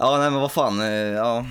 [0.00, 1.46] Ja, nej men vad fan, eh, ja.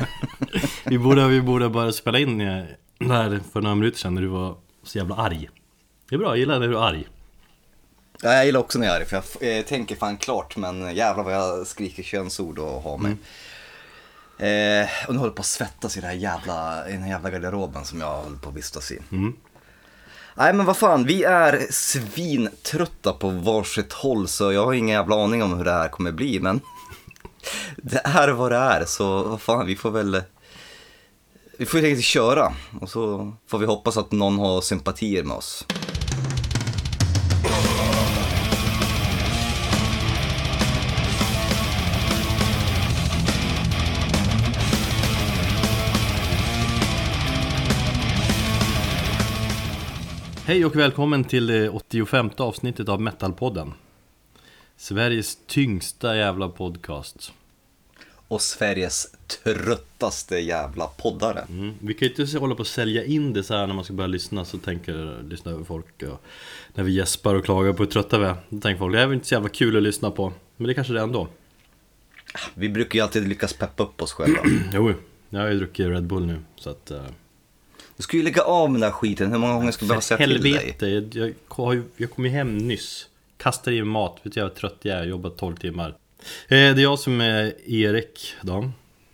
[0.84, 2.64] Vi borde, vi borde bara spela in eh,
[2.98, 5.50] där för några minuter sedan när du var så jävla arg.
[6.08, 7.08] Det är bra, jag gillar när du är arg.
[8.22, 8.32] ja.
[8.32, 11.24] Jag gillar också när jag är arg, för jag eh, tänker fan klart, men jävlar
[11.24, 13.12] vad jag skriker könsord och har mig.
[14.38, 17.10] Eh, och nu håller jag på att svettas i, det här jävla, i den här
[17.10, 18.98] jävla garderoben som jag håller på att vistas i.
[19.12, 19.36] Mm.
[20.34, 25.24] Nej men vad fan, vi är svintrötta på varsitt håll så jag har ingen jävla
[25.24, 26.60] aning om hur det här kommer bli men
[27.76, 30.22] det är vad det är så vad fan vi får väl
[31.58, 35.36] vi får helt enkelt köra och så får vi hoppas att någon har sympatier med
[35.36, 35.66] oss.
[50.48, 53.72] Hej och välkommen till det 85 avsnittet av Metalpodden.
[54.76, 57.32] Sveriges tyngsta jävla podcast.
[58.28, 59.06] Och Sveriges
[59.44, 61.40] tröttaste jävla poddare.
[61.48, 61.74] Mm.
[61.80, 63.92] Vi kan ju inte hålla på att sälja in det så här när man ska
[63.92, 66.22] börja lyssna så tänker lyssna folk och
[66.74, 68.36] när vi gäspar och klagar på hur trötta vi är.
[68.48, 70.32] Då tänker folk det är väl inte så jävla kul att lyssna på.
[70.56, 71.28] Men det kanske det är ändå.
[72.54, 74.40] Vi brukar ju alltid lyckas peppa upp oss själva.
[74.72, 74.94] Jo,
[75.30, 76.90] jag har ju druckit Red Bull nu så att...
[76.90, 77.02] eh,
[77.96, 80.00] Du ska ju lägga av med den här skiten, hur många gånger ska vi behöva
[80.00, 80.52] säga till dig?
[80.52, 84.48] helvete, jag, jag, jag kom ju hem nyss Kastade i mig mat, vet du hur
[84.48, 85.94] trött jag är, jag jobbat 12 timmar
[86.48, 88.72] Det är jag som är Erik Dan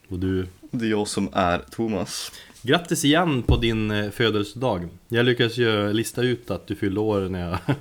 [0.08, 2.32] Och du Det är jag som är Thomas.
[2.62, 7.20] Grattis igen på din eh, födelsedag Jag lyckades ju lista ut att du fyllde år
[7.20, 7.58] när jag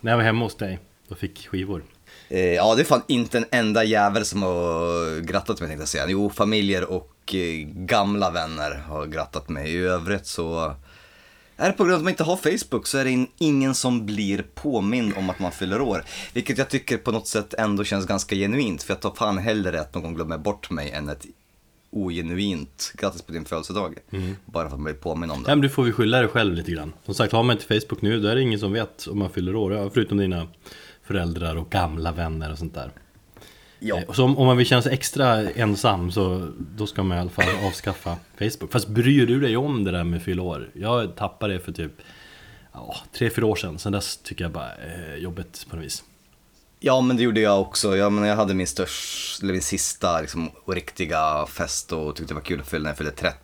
[0.00, 1.82] När jag var hemma hos dig och fick skivor
[2.28, 5.88] Eh, ja, det är fan inte en enda jävel som har grattat mig tänkte jag
[5.88, 6.06] säga.
[6.08, 9.74] Jo, familjer och eh, gamla vänner har grattat mig.
[9.74, 10.74] I övrigt så
[11.56, 13.74] är det på grund av att man inte har Facebook så är det in, ingen
[13.74, 16.04] som blir påmind om att man fyller år.
[16.32, 18.82] Vilket jag tycker på något sätt ändå känns ganska genuint.
[18.82, 21.26] För jag tar fan hellre att någon glömmer bort mig än ett
[21.90, 23.98] ogenuint grattis på din födelsedag.
[24.44, 25.50] Bara för att man blir påmind om det.
[25.50, 27.80] Ja men du får vi skylla dig själv lite grann Som sagt, har man inte
[27.80, 30.48] Facebook nu då är det ingen som vet om man fyller år Förutom dina
[31.02, 32.90] föräldrar och gamla vänner och sånt där
[33.86, 34.00] Ja.
[34.12, 37.30] Så om, om man vill känna sig extra ensam så då ska man i alla
[37.30, 38.72] fall avskaffa Facebook.
[38.72, 40.70] Fast bryr du dig om det där med fylla år?
[40.74, 41.92] Jag tappade det för typ
[42.72, 43.78] ja, tre, fyra år sedan.
[43.78, 46.04] Sen dess tycker jag bara eh, jobbigt på något vis.
[46.80, 47.96] Ja, men det gjorde jag också.
[47.96, 52.34] Jag, men jag hade min största, eller min sista liksom, riktiga fest och tyckte det
[52.34, 53.36] var kul att fylla när jag fyllde 30.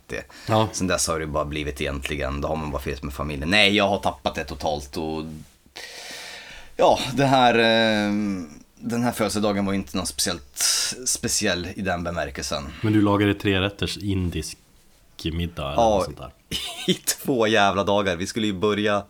[0.47, 0.69] Ja.
[0.71, 3.49] Sen dess har det bara blivit egentligen, då har man bara firat med familjen.
[3.49, 5.23] Nej, jag har tappat det totalt och
[6.75, 8.11] ja, det här, eh,
[8.81, 10.63] den här födelsedagen var inte någon speciellt
[11.05, 12.63] speciell i den bemärkelsen.
[12.81, 14.57] Men du lagade tre rätters indisk
[15.23, 15.95] middag eller Ja.
[15.95, 16.31] något sånt där.
[16.87, 18.15] I två jävla dagar.
[18.15, 19.03] Vi skulle ju börja,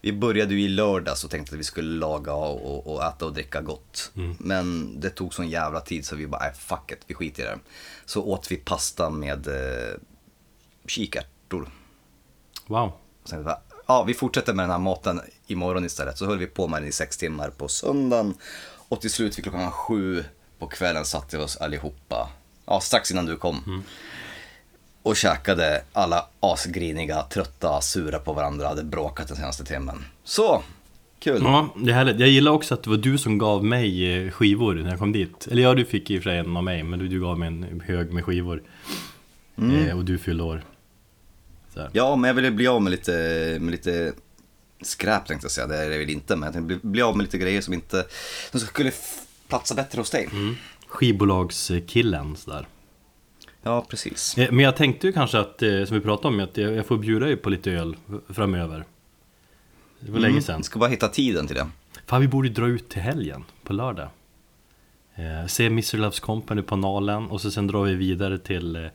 [0.00, 3.32] vi började ju i lördags och tänkte att vi skulle laga och, och äta och
[3.32, 4.10] dricka gott.
[4.38, 7.46] Men det tog sån jävla tid så vi bara, nej fuck it, vi skiter i
[7.46, 7.58] det.
[8.04, 9.94] Så åt vi pasta med eh,
[10.86, 11.68] kikärtor.
[12.66, 12.92] Wow.
[13.24, 13.48] Sen
[13.86, 16.18] ja, vi fortsätter med den här maten imorgon istället.
[16.18, 18.34] Så höll vi på med den i sex timmar på söndagen.
[18.88, 20.24] Och till slut vid klockan sju
[20.58, 22.28] på kvällen satte vi oss allihopa,
[22.66, 23.84] ja strax innan du kom.
[25.02, 30.04] Och käkade alla asgriniga, trötta, sura på varandra, hade bråkat den senaste timmen.
[30.24, 30.62] Så,
[31.18, 31.42] kul.
[31.42, 32.20] Ja, det är härligt.
[32.20, 35.12] Jag gillar också att det var du som gav mig eh, skivor när jag kom
[35.12, 35.46] dit.
[35.50, 37.38] Eller ja, du fick i och för sig en av mig, men du, du gav
[37.38, 38.62] mig en hög med skivor.
[39.56, 40.64] Eh, och du fyllde år.
[41.92, 43.12] Ja, men jag ville bli av med lite,
[43.60, 44.12] med lite
[44.86, 45.66] skräp tänkte jag säga.
[45.66, 48.06] Det är det väl inte, men jag bli, av med lite grejer som inte,
[48.50, 48.92] som skulle
[49.48, 50.28] platsa bättre hos dig.
[50.88, 52.66] Skivbolagskillen sådär.
[53.62, 54.38] Ja, precis.
[54.38, 56.98] Eh, Men jag tänkte ju kanske att, eh, som vi pratade om, att jag får
[56.98, 57.96] bjuda dig på lite öl
[58.28, 58.84] framöver.
[60.00, 60.56] Det var länge sedan.
[60.56, 61.68] Jag ska bara hitta tiden till det.
[62.06, 64.08] Fan, vi borde dra ut till helgen, på lördag.
[65.14, 65.96] Eh, se Mr.
[65.96, 68.88] Loves Company på Nalen och så sen drar vi vidare till,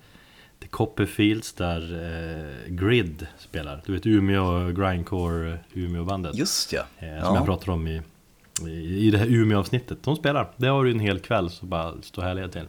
[0.59, 3.81] eh, till Copperfields där eh, Grid spelar.
[3.85, 6.35] Du vet Umeå Grindcore Umeå-bandet.
[6.35, 6.83] Just ja.
[6.99, 8.01] Eh, som jag pratade om i,
[8.67, 10.03] i, i det här Umeå-avsnittet.
[10.03, 10.51] De spelar.
[10.57, 12.67] Det har du en hel kväll så bara stå härliga till.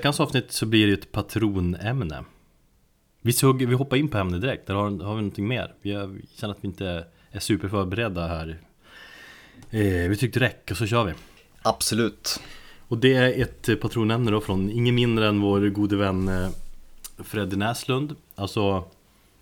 [0.00, 2.24] Veckans avsnitt så blir det ett patronämne.
[3.22, 5.74] Vi, såg, vi hoppar in på ämnet direkt, eller har, har vi någonting mer?
[5.82, 5.90] Vi,
[6.36, 8.60] känner att vi inte är superförberedda här.
[9.70, 11.12] Eh, vi tyckte räck och så kör vi.
[11.62, 12.40] Absolut.
[12.88, 16.50] Och det är ett patronämne då från ingen mindre än vår gode vän eh,
[17.18, 18.16] Freddy Näslund.
[18.34, 18.84] Alltså,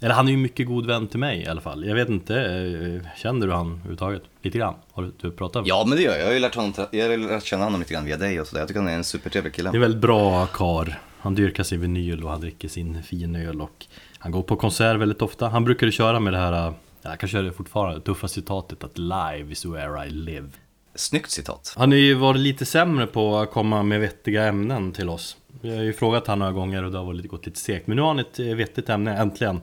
[0.00, 1.86] eller han är ju mycket god vän till mig i alla fall.
[1.86, 4.22] Jag vet inte, eh, känner du han överhuvudtaget?
[4.42, 4.74] Lite grann?
[4.92, 6.20] Har du, du pratat med Ja, men det gör jag.
[6.20, 8.46] Jag har ju lärt, honom, jag har lärt känna honom lite grann via dig och
[8.46, 8.60] sådär.
[8.60, 9.70] Jag tycker han är en supertrevlig kille.
[9.70, 11.00] Det är väldigt bra kar.
[11.20, 13.86] Han dyrkar sin vinyl och han dricker sin finöl och
[14.18, 15.48] han går på konsert väldigt ofta.
[15.48, 16.72] Han brukade köra med det här,
[17.02, 20.48] jag kan köra det fortfarande, tuffa citatet att live is where I live.
[20.94, 21.74] Snyggt citat.
[21.76, 25.36] Han har ju varit lite sämre på att komma med vettiga ämnen till oss.
[25.60, 27.86] Vi har ju frågat han några gånger och det har varit lite, gått lite segt.
[27.86, 29.60] Men nu har han ett eh, vettigt ämne, äntligen.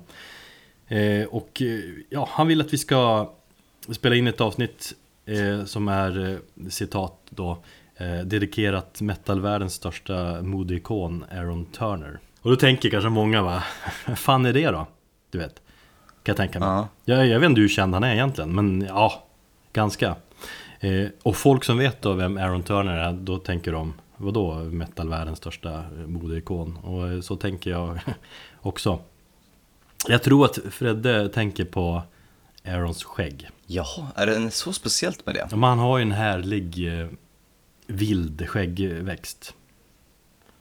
[0.87, 3.31] Eh, och eh, ja, han vill att vi ska
[3.91, 4.93] spela in ett avsnitt
[5.25, 7.57] eh, som är eh, citat då
[7.95, 12.19] eh, dedikerat metalvärldens största modeikon Aaron Turner.
[12.41, 13.63] Och då tänker kanske många va,
[14.07, 14.87] vad fan är det då?
[15.29, 15.55] Du vet,
[16.23, 16.67] kan jag tänka mig.
[16.67, 16.87] Ja.
[17.05, 19.23] Jag, jag vet inte hur känd han är egentligen, men ja,
[19.73, 20.15] ganska.
[21.23, 25.83] Och folk som vet då vem Aaron Turner är, då tänker de Vadå metalvärldens största
[26.07, 26.77] modeikon?
[26.77, 27.99] Och så tänker jag
[28.61, 28.99] också.
[30.07, 32.01] Jag tror att Fredde tänker på
[32.65, 33.49] Aarons skägg.
[33.67, 35.47] Jaha, är det så speciellt med det?
[35.51, 37.07] Men han har ju en härlig eh,
[37.87, 39.53] vild skäggväxt.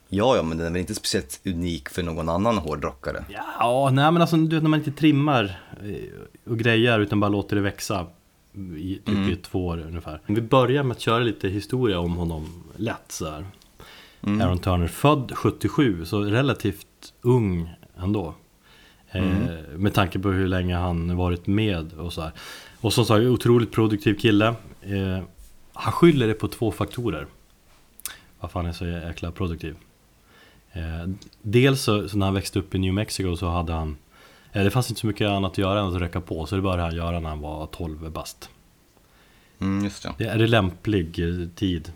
[0.08, 3.24] Ja, ja, men den är väl inte speciellt unik för någon annan hårdrockare?
[3.28, 7.28] Ja, nej men alltså du vet när man inte trimmar eh, och grejer utan bara
[7.28, 8.06] låter det växa
[8.78, 9.30] i typ Mm.
[9.30, 10.20] i två år ungefär.
[10.26, 13.44] Vi börjar med att köra lite historia om honom lätt så här.
[14.22, 14.40] Mm.
[14.40, 16.86] Aaron Turner, född 77, så relativt
[17.20, 18.34] ung ändå.
[19.10, 19.42] Mm.
[19.42, 22.32] Eh, med tanke på hur länge han varit med och så här.
[22.80, 24.46] Och som sagt, otroligt produktiv kille.
[24.82, 25.22] Eh,
[25.72, 27.26] han skyller det på två faktorer.
[28.40, 29.76] Varför han är så jäkla produktiv.
[30.72, 31.10] Eh,
[31.42, 33.94] dels så, så när han växte upp i New Mexico så hade han eh,
[34.62, 36.82] Det fanns inte så mycket annat att göra än att röka på så det började
[36.82, 38.50] han göra när han var 12 bast.
[39.60, 40.12] Mm, just det.
[40.18, 41.92] Det är det lämplig eh, tid?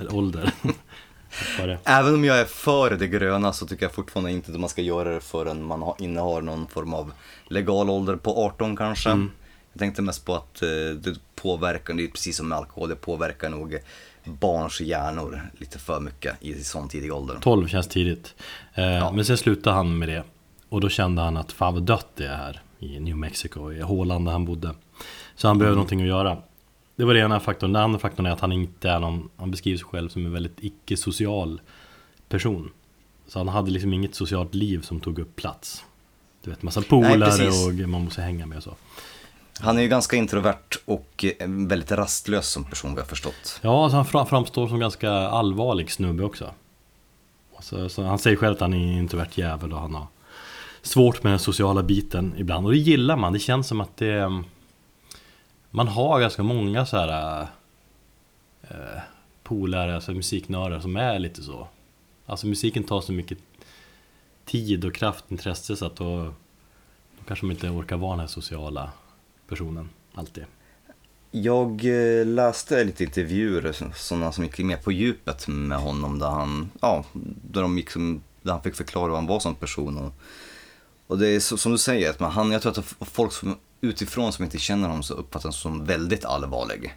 [0.00, 0.52] Eller ålder?
[1.84, 4.82] Även om jag är för det gröna så tycker jag fortfarande inte att man ska
[4.82, 7.12] göra det förrän man har, innehar någon form av
[7.48, 9.10] legal ålder på 18 kanske.
[9.10, 9.30] Mm.
[9.72, 12.96] Jag tänkte mest på att eh, det påverkar, det är precis som med alkohol, det
[12.96, 13.78] påverkar nog
[14.24, 17.38] barns hjärnor lite för mycket i sån tidig ålder.
[17.40, 18.34] 12 känns tidigt.
[18.74, 20.24] Eh, Men sen slutade han med det.
[20.72, 23.80] Och då kände han att fan vad dött det är här i New Mexico, i
[23.80, 24.74] Håland där han bodde.
[25.36, 26.36] Så han behövde någonting att göra.
[26.96, 27.72] Det var det ena faktorn.
[27.72, 30.32] Den andra faktorn är att han inte är någon, han beskriver sig själv som en
[30.32, 31.60] väldigt icke-social
[32.28, 32.70] person.
[33.26, 35.84] Så han hade liksom inget socialt liv som tog upp plats.
[36.42, 38.74] Du vet, massa polare och man måste hänga med och så.
[39.60, 43.60] Han är ju ganska introvert och eh, väldigt rastlös som person jag har förstått.
[43.62, 46.50] Ja, alltså han fram- framstår som ganska allvarlig snubbe också.
[47.56, 50.06] Alltså, så han säger själv att han är en introvert jävel och han har
[50.82, 52.66] svårt med den sociala biten ibland.
[52.66, 54.20] Och det gillar man, det känns som att det...
[54.20, 54.44] Ehm,
[55.70, 57.40] man har ganska många så här...
[58.62, 59.02] Eh,
[59.42, 61.68] polare, alltså musiknördar som är lite så.
[62.26, 63.38] Alltså musiken tar så mycket
[64.44, 66.24] tid och kraft, intresse så att då,
[67.18, 68.92] då kanske man inte orkar vara den här sociala
[69.48, 70.44] personen alltid.
[71.30, 76.70] Jag eh, läste lite intervjuer, sådana som gick mer på djupet med honom där han,
[76.80, 77.04] ja,
[77.42, 79.96] där, de gick som, där han fick förklara vad han var som person.
[79.98, 80.12] Och,
[81.12, 83.56] och det är så, som du säger, att man, han, jag tror att folk som
[83.80, 86.94] utifrån som inte känner honom så uppfattar honom som väldigt allvarlig.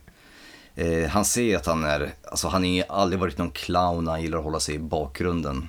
[0.75, 4.37] Eh, han säger att han är, alltså han har aldrig varit någon clown, han gillar
[4.37, 5.67] att hålla sig i bakgrunden.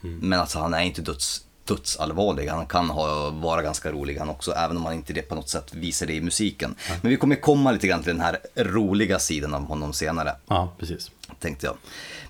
[0.00, 4.52] Men alltså han är inte döds, dödsallvarlig, han kan ha, vara ganska rolig han också,
[4.52, 6.74] även om han inte det på något sätt visar det i musiken.
[7.02, 10.72] Men vi kommer komma lite grann till den här roliga sidan av honom senare, Ja,
[10.78, 11.10] precis
[11.40, 11.76] tänkte jag.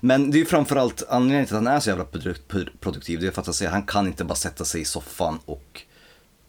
[0.01, 2.05] Men det är ju framförallt anledningen till att han är så jävla
[2.79, 5.39] produktiv, det är för att han säger, han kan inte bara sätta sig i soffan
[5.45, 5.81] och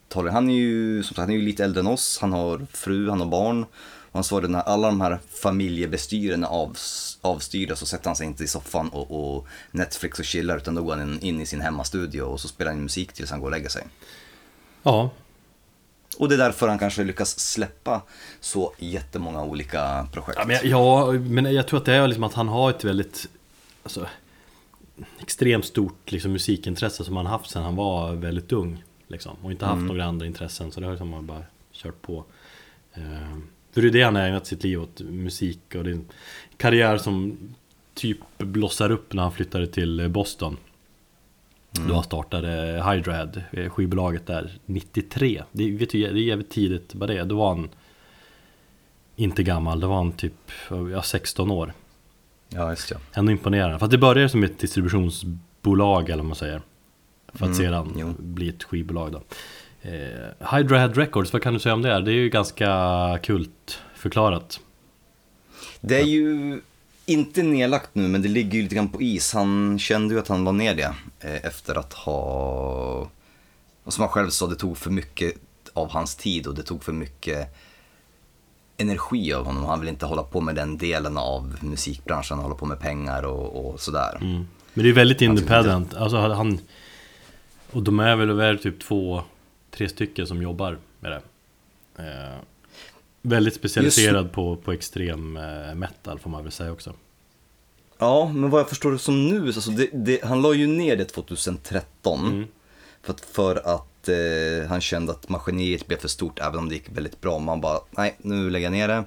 [0.09, 0.31] ta det.
[0.31, 3.11] Han är ju, som sagt, han är ju lite äldre än oss, han har fru,
[3.11, 3.67] han har barn.
[4.15, 6.77] Och han svarade när alla de här familjebestyren är av,
[7.21, 10.83] avstyrda så sätter han sig inte i soffan och, och Netflix och chillar utan då
[10.83, 13.51] går han in i sin hemmastudio och så spelar han musik tills han går och
[13.51, 13.87] lägger sig.
[14.83, 15.11] Ja,
[16.19, 18.03] och det är därför han kanske lyckas släppa
[18.41, 20.39] så jättemånga olika projekt.
[20.39, 22.85] Ja men, jag, ja, men jag tror att det är liksom att han har ett
[22.85, 23.29] väldigt
[23.83, 24.07] alltså,
[25.21, 28.85] extremt stort liksom, musikintresse som han haft sedan han var väldigt ung.
[29.09, 29.87] Liksom, och inte haft Mm.
[29.87, 31.43] några andra intressen så det har liksom han bara
[31.73, 32.25] kört på.
[32.95, 33.03] Eh,
[33.73, 36.09] för det är det han ägnat sitt liv åt, musik och det är en
[36.57, 37.39] karriär som
[37.95, 40.57] typ blossar upp när han flyttade till Boston.
[41.89, 45.43] Då han startade Hydrad, eh, skivbolaget där, 93.
[45.53, 47.25] Det, vet du, det är jävligt tidigt, bara det.
[47.25, 47.69] Då var han
[49.17, 50.51] inte gammal, då var han typ
[50.93, 51.73] ja, 16 år.
[52.49, 52.97] Ja, just ja.
[53.13, 53.79] Ändå imponerande.
[53.79, 56.63] Fast det började som ett distributionsbolag eller vad man säger.
[57.29, 58.15] För att Mm, sedan jo.
[58.19, 59.23] bli ett skivbolag då.
[59.83, 62.01] Eh, Hydra Head Records, vad kan du säga om det?
[62.01, 62.69] Det är ju ganska
[63.23, 64.61] kult förklarat.
[65.81, 66.61] Det är ju
[67.07, 69.35] inte nedlagt nu, men det ligger ju lite grann på is.
[69.35, 73.11] Han kände ju att han la ner det eh, efter att ha...
[73.85, 75.35] Och som han själv sa, det tog för mycket
[75.73, 77.57] av hans tid och det tog för mycket
[78.77, 79.65] energi av honom.
[79.65, 83.67] Han vill inte hålla på med den delen av musikbranschen, hålla på med pengar och,
[83.67, 84.19] och sådär.
[84.21, 84.47] Mm.
[84.75, 85.95] Men det är väldigt tyckte independent.
[85.95, 86.59] Alltså han...
[87.71, 89.23] Och de är väl väl typ två,
[89.71, 91.23] tre stycken som jobbar med det.
[93.27, 96.93] Väldigt specialiserad på, på extrem eh, metal får man väl säga också.
[97.99, 100.97] Ja, men vad jag förstår det som nu, alltså det, det, han la ju ner
[100.97, 102.27] det 2013.
[102.27, 102.45] Mm.
[103.03, 106.75] För att, för att eh, han kände att maskineriet blev för stort även om det
[106.75, 107.39] gick väldigt bra.
[107.39, 109.05] Man bara, nej nu lägger jag ner det.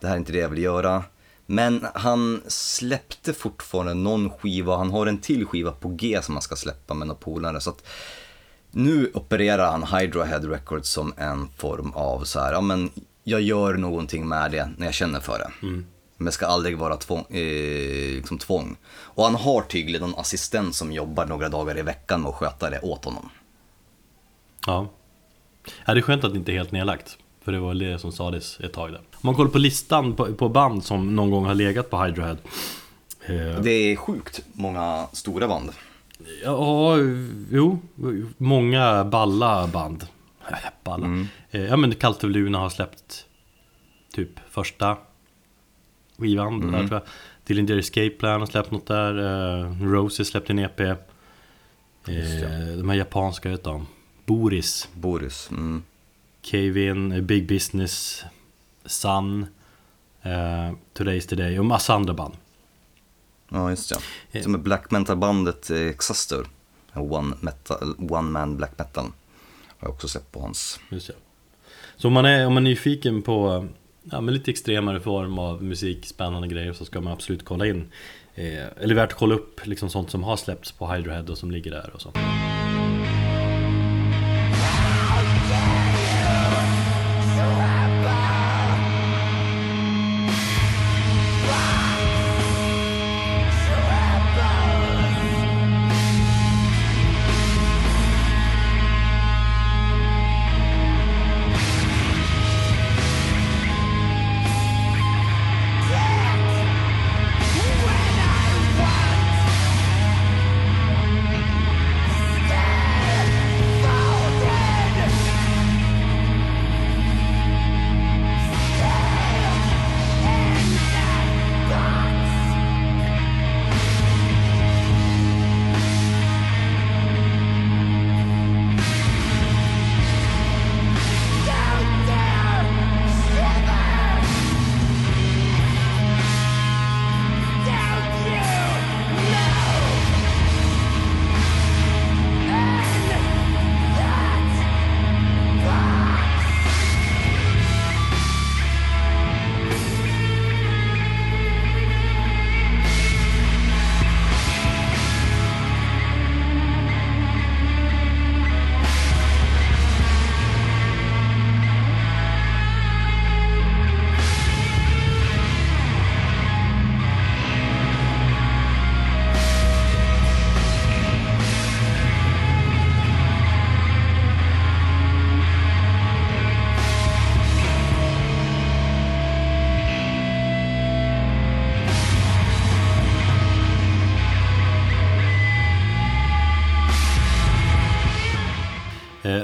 [0.00, 1.04] Det här är inte det jag vill göra.
[1.46, 6.42] Men han släppte fortfarande någon skiva, han har en till skiva på G som han
[6.42, 7.60] ska släppa med några polare.
[7.60, 7.84] Så att
[8.70, 12.90] nu opererar han Hydra Head Records som en form av så här, ja men
[13.24, 15.50] jag gör någonting med det när jag känner för det.
[16.16, 18.76] Men det ska aldrig vara tvång, eh, liksom tvång.
[18.92, 22.70] Och han har tydligen en assistent som jobbar några dagar i veckan med att sköta
[22.70, 23.28] det åt honom.
[24.66, 24.88] Ja.
[25.86, 25.94] ja.
[25.94, 27.18] Det är skönt att det inte är helt nedlagt.
[27.44, 28.98] För det var det som sades ett tag där.
[28.98, 32.24] Om man kollar på listan på, på band som någon gång har legat på Hydra
[32.24, 32.36] Head.
[33.26, 35.70] Eh, Det är sjukt många stora band.
[36.44, 36.96] Ja,
[37.50, 37.78] jo.
[38.36, 40.06] Många balla band.
[40.84, 41.26] Balla.
[41.50, 43.26] Eh, Ja men Cult of Luna har släppt
[44.12, 44.96] typ första
[46.18, 47.02] skivan där tror jag.
[47.44, 49.18] Dillinger Escape Plan har släppt något där.
[49.60, 50.80] Eh, Roses släppte en EP.
[50.80, 50.96] Eh,
[52.78, 53.86] de här japanska vet de.
[54.26, 54.88] Boris.
[54.94, 55.50] Boris.
[55.50, 55.82] Mm.
[56.42, 58.24] Cave In, eh, Big Business,
[58.84, 59.46] Sun,
[60.22, 62.34] eh, Today's Today och massa andra band.
[63.48, 64.38] Ja, just det.
[64.38, 64.42] Eh.
[64.42, 66.46] Som är black metal-bandet Exastor.
[66.94, 69.06] One, metal, one man black metal.
[69.82, 70.80] Har jag också sett på hans.
[70.90, 71.14] Just det.
[71.96, 73.66] Så om man är, om man är nyfiken på
[74.02, 77.92] ja, men lite extremare form av musik, spännande grejer så ska man absolut kolla in.
[78.34, 81.50] Eh, eller värt att kolla upp liksom sånt som har släppts på Hydrohead och som
[81.50, 82.12] ligger där och så.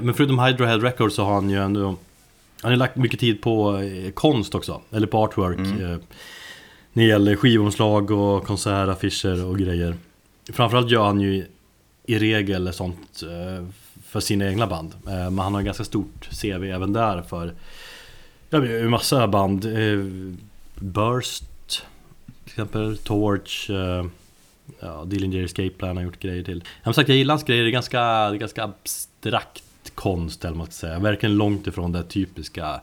[0.08, 1.96] Men förutom Hydra Head Records så har han ju ändå
[2.62, 5.98] Han har lagt mycket tid på eh, konst också, eller på artwork eh,
[6.92, 9.96] När det gäller skivomslag och konsertaffischer och grejer.
[10.52, 11.46] Framförallt gör han ju
[12.06, 13.66] i regel sånt eh,
[14.04, 17.54] för sina egna band Men han har ganska stort CV även där för
[18.50, 19.66] Ja, massa band
[20.74, 21.44] Burst
[22.44, 23.70] till exempel, Torch
[24.80, 26.64] Ja, Dillinger Escape Plan har gjort grejer till.
[26.82, 29.62] Jag har sagt, jag gillar hans grejer, det är ganska, det är ganska abstrakt
[29.98, 32.80] konst eller man ska säga Verkligen långt ifrån det typiska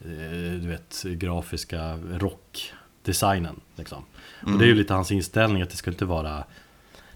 [0.00, 4.04] eh, Du vet, grafiska rockdesignen liksom.
[4.42, 6.44] Och det är ju lite hans inställning att det ska inte vara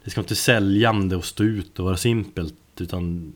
[0.04, 3.32] Det ska inte säljande och stå ut och vara simpelt utan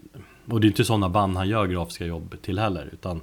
[0.47, 3.21] Och det är inte sådana band han gör grafiska jobb till heller utan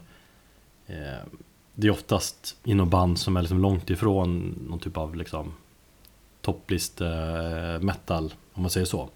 [0.87, 1.25] eh,
[1.73, 5.53] Det är oftast inom band som är liksom långt ifrån någon typ av liksom
[6.41, 9.09] topplist eh, metal, om man säger så.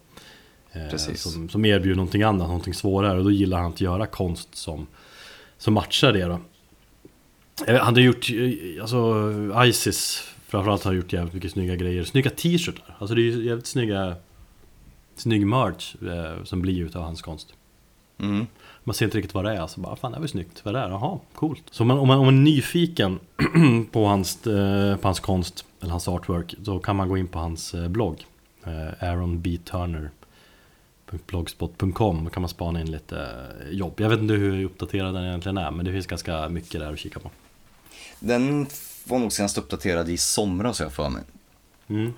[0.72, 1.22] Eh, Precis.
[1.22, 3.18] Som, som erbjuder någonting annat, någonting svårare.
[3.18, 4.86] Och då gillar han att göra konst som,
[5.58, 6.40] som matchar det då.
[7.66, 9.14] Eh, Han har gjort, eh, alltså
[9.64, 12.04] Isis framförallt har gjort jävligt mycket snygga grejer.
[12.04, 12.96] Snygga t-shirtar.
[12.98, 14.14] Alltså det är ju jävligt snygga,
[15.16, 17.48] snygg merch eh, som blir utav hans konst.
[18.18, 18.46] Mm.
[18.84, 20.76] Man ser inte riktigt vad det är, så bara fan det är väl snyggt, vad
[20.76, 20.90] är det är?
[20.90, 21.62] Jaha, coolt.
[21.70, 23.18] Så om man, om man, om man är nyfiken
[23.92, 27.38] på hans, eh, på hans konst, eller hans artwork, då kan man gå in på
[27.38, 28.26] hans eh, blogg.
[28.64, 30.19] Eh, aaronbturner.blogspot.com
[32.24, 33.20] Då kan man spana in lite
[33.60, 33.94] eh, jobb.
[33.96, 36.98] Jag vet inte hur uppdaterad den egentligen är, men det finns ganska mycket där att
[36.98, 37.30] kika på.
[38.20, 38.66] Den
[39.04, 41.22] var nog senast uppdaterad i somras jag för mig.
[41.88, 42.12] Mm.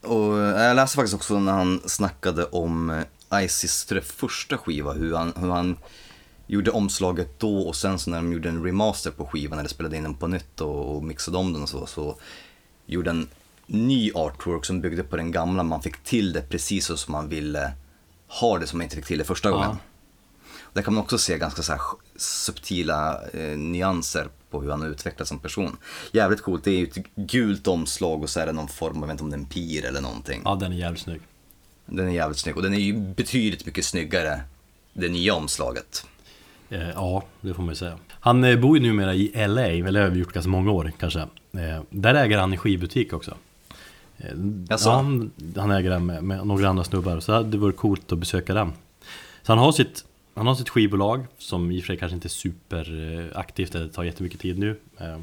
[0.00, 5.32] Och jag läste faktiskt också när han snackade om eh, Isis första skiva, hur han,
[5.36, 5.76] hur han
[6.46, 9.96] gjorde omslaget då och sen så när de gjorde en remaster på skivan, eller spelade
[9.96, 12.16] in den på nytt och, och mixade om den och så, så
[12.86, 13.28] gjorde en
[13.66, 17.28] ny artwork som byggde på den gamla, man fick till det precis så som man
[17.28, 17.72] ville
[18.28, 19.54] ha det som man inte fick till det första Ja.
[19.54, 19.76] gången.
[20.72, 21.78] Där kan man också se ganska så
[22.16, 25.76] subtila eh, nyanser på hur han har utvecklats som person.
[26.12, 29.06] Jävligt coolt, det är ju ett gult omslag och så är det någon form, jag
[29.06, 30.42] vet inte om det är en pir eller någonting.
[30.44, 31.20] Ja, den är jävligt snygg.
[31.86, 34.40] Den är jävligt snygg och den är ju betydligt mycket snyggare,
[34.92, 36.06] det nya omslaget.
[36.70, 37.98] Eh, ja, det får man ju säga.
[38.10, 41.20] Han eh, bor ju numera i LA, eller har gjort ganska många år kanske.
[41.20, 43.36] Eh, där äger han en skivbutik också.
[44.68, 48.18] Ja, han, han äger den med, med några andra snubbar, så det varit coolt att
[48.18, 48.72] besöka den.
[49.42, 52.26] Så han har sitt, han har sitt skivbolag, som i och för sig kanske inte
[52.26, 54.76] är superaktivt, eller tar jättemycket tid nu.
[54.98, 55.18] Eh, eh,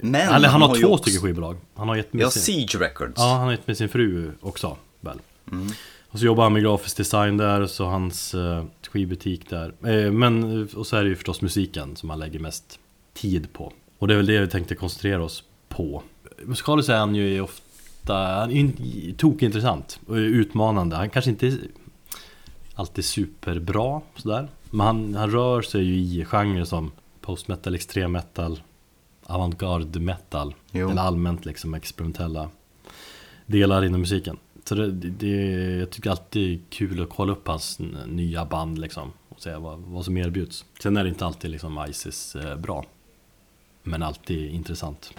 [0.00, 1.56] Men eller han har har två stycken skivbolag.
[1.74, 3.14] Han har ett med Ja, sin, Siege Records.
[3.16, 5.18] Ja, han har ett med sin fru också, väl.
[5.52, 5.68] Mm.
[6.10, 9.72] Och så jobbar han med grafisk design där, och så hans eh, skivbutik där.
[9.84, 12.78] Eh, men, och så är det ju förstås musiken som han lägger mest
[13.14, 13.72] tid på.
[13.98, 16.02] Och det är väl det vi tänkte koncentrera oss på.
[16.44, 20.96] Musikaliskt är han ju ofta, han är tokintressant och utmanande.
[20.96, 21.58] Han kanske inte är
[22.74, 24.48] alltid superbra sådär.
[24.70, 28.60] Men han, han rör sig ju i genrer som post metal, extrem metal,
[29.22, 30.54] avantgarde metal.
[30.72, 30.90] Jo.
[30.90, 32.48] Eller allmänt liksom experimentella
[33.46, 34.36] delar inom musiken.
[34.64, 35.26] Så det, det,
[35.78, 39.12] jag tycker alltid det är kul att kolla upp hans nya band liksom.
[39.28, 40.64] Och se vad, vad som erbjuds.
[40.82, 42.84] Sen är det inte alltid liksom Isis eh, bra.
[43.82, 45.14] Men alltid intressant.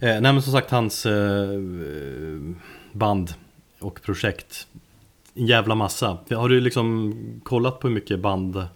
[0.00, 1.60] Nej men som sagt hans eh,
[2.92, 3.34] band
[3.80, 4.66] och projekt.
[5.34, 6.18] En jävla massa.
[6.30, 8.66] Har du liksom kollat på hur mycket band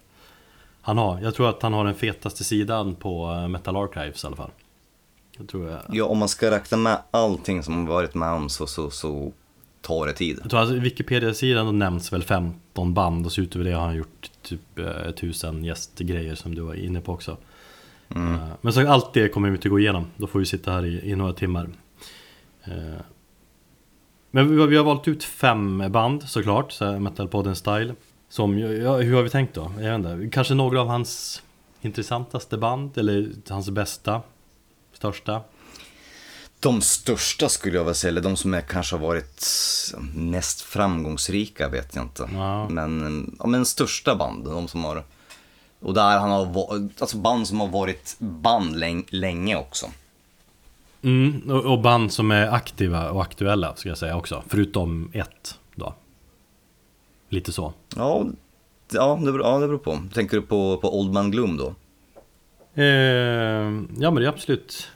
[0.81, 1.21] han har?
[1.21, 4.51] Jag tror att han har den fetaste sidan på eh, Metal Archives i alla fall.
[5.39, 5.81] Jag tror jag.
[5.89, 9.33] Ja, om man ska räkna med allting som har varit med om så, så, så
[9.81, 10.39] tar det tid.
[10.43, 14.31] Jag tror alltså Wikipedia-sidan nämns väl 15 band och så utöver det har han gjort
[14.43, 17.37] typ eh, tusen gästgrejer som du var inne på också.
[18.15, 18.39] Mm.
[18.61, 21.11] Men så allt det kommer vi inte gå igenom, då får vi sitta här i,
[21.11, 21.69] i några timmar.
[22.65, 22.73] Eh,
[24.31, 27.95] Men vi, har- vi har valt ut fem band såklart, så Metalpodden style.
[28.29, 29.73] Som, ja, hur har vi tänkt då?
[29.81, 30.31] Jag vet inte.
[30.35, 31.43] Kanske några av hans
[31.83, 34.23] intressantaste band, eller hans bästa,
[34.93, 35.41] största.
[36.61, 39.45] De största skulle jag vilja säga, eller de som är, kanske har varit
[40.15, 42.29] mest framgångsrika vet jag inte.
[42.35, 42.69] Ja.
[42.69, 45.05] Men, ja, men största band, de som har...
[45.85, 49.87] Och där han har varit, alltså band som har varit band läng, länge också.
[51.03, 54.43] Mm, och, band som är aktiva och aktuella ska jag säga också.
[54.49, 55.95] Förutom ett då.
[57.29, 57.73] Lite så.
[57.97, 58.27] Ja,
[58.93, 59.99] ja, det, beror, ja det beror på.
[60.15, 61.75] Tänker du på, på Old Man Gloom då?
[62.83, 62.85] Eh,
[63.99, 64.91] ja men det är absolut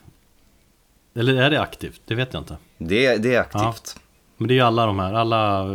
[1.14, 2.00] Eller är det aktivt?
[2.04, 4.00] Det vet jag inte Det, det är aktivt.
[4.36, 5.66] Men det är alla de här, alla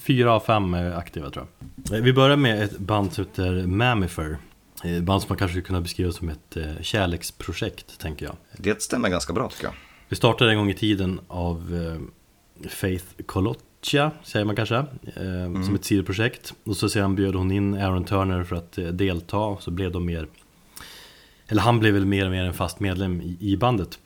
[0.00, 3.66] fyra av fem är aktiva tror jag Eh, Vi börjar med ett band som heter
[3.66, 4.38] Mammifer
[4.82, 9.08] band som man kanske skulle kunna beskriva som ett eh, kärleksprojekt tänker jag Det stämmer
[9.08, 9.74] ganska bra tycker jag.
[10.08, 15.74] Vi startade en gång i tiden av eh, Faith Coloccia, säger man kanske, eh, som
[15.74, 16.54] ett sidoprojekt.
[16.64, 19.92] Och så sedan bjöd hon in Aaron Turner för att eh, delta, och så blev
[19.92, 20.28] de mer,
[21.48, 23.98] eller han blev väl mer och mer en fast medlem i, bandet.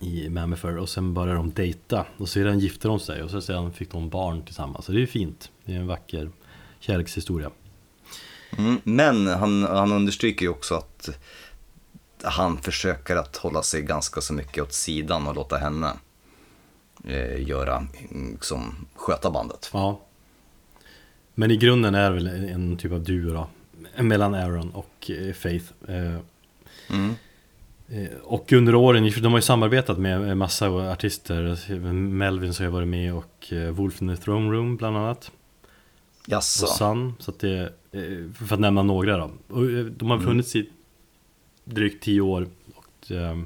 [0.00, 2.06] I Mammifer, och sen började de dejta.
[2.16, 4.84] Och sedan gifte de sig, och så sedan fick de barn tillsammans.
[4.84, 6.30] Så det är ju fint, det är en vacker
[6.80, 7.50] kärlekshistoria.
[8.58, 11.08] Mm, men han, han understryker ju också att
[12.22, 15.92] han försöker att hålla sig ganska så mycket åt sidan och låta henne
[17.04, 17.86] eh, göra,
[18.32, 19.70] liksom, sköta bandet.
[19.72, 20.00] Ja.
[21.34, 23.46] Men i grunden är det väl en typ av duo då.
[24.02, 25.64] Mellan Aaron och eh, Faith.
[25.88, 26.18] Eh,
[26.90, 27.14] Mm.
[27.88, 31.72] eh, Och under åren, de har ju samarbetat med en massa artister.
[31.92, 35.30] Melvin har varit med och eh, Wolf in the Throne Room bland annat.
[36.26, 36.66] Jaså?
[36.66, 37.14] och Sun.
[37.18, 39.24] Så att det, eh, för att nämna några då.
[39.24, 40.70] Eh, de har funnits i
[41.64, 42.48] drygt tio år.
[42.74, 43.38] Och eh,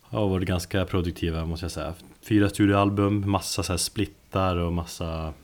[0.00, 1.94] har varit ganska produktiva måste jag säga.
[2.22, 5.34] Fyra studioalbum, massa så splittar och massa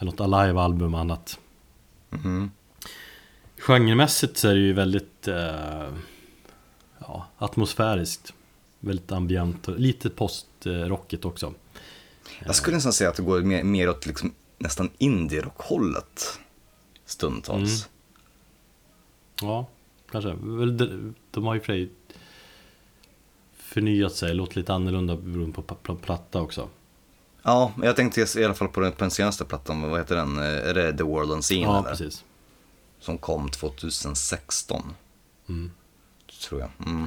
[0.00, 1.38] något alive-album och annat.
[2.10, 2.50] Mhm.
[3.58, 5.88] Genremässigt så är det ju väldigt eh,
[6.98, 8.32] ja, atmosfäriskt.
[8.80, 11.54] Väldigt ambient och lite postrockigt också.
[12.44, 16.38] Jag skulle nästan säga att det går mer, mer åt liksom, nästan indie-rock-hållet
[17.04, 17.88] stundtals.
[19.42, 19.66] Ja,
[20.10, 20.30] kanske.
[20.30, 21.90] De, de har ju för sig
[23.56, 26.68] förnyat sig, låtit lite annorlunda beroende på pl- platta också.
[27.42, 30.38] Ja, jag tänkte i alla fall på den, på den senaste plattan, vad heter den?
[30.38, 31.88] Är det The World Unseen Ja, eller?
[31.90, 32.24] precis.
[33.00, 34.94] Som kom 2016,
[35.48, 35.70] Mm.
[36.48, 36.70] tror jag.
[36.86, 37.06] Mm.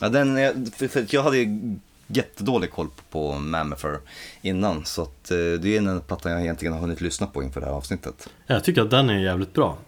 [0.00, 3.98] Ja, den, för, för jag hade ju jättedålig koll på Mammofer
[4.42, 7.60] innan, så att, eh, det är en platta jag egentligen har hunnit lyssna på inför
[7.60, 8.28] det här avsnittet.
[8.46, 9.78] jag tycker att den är jävligt bra.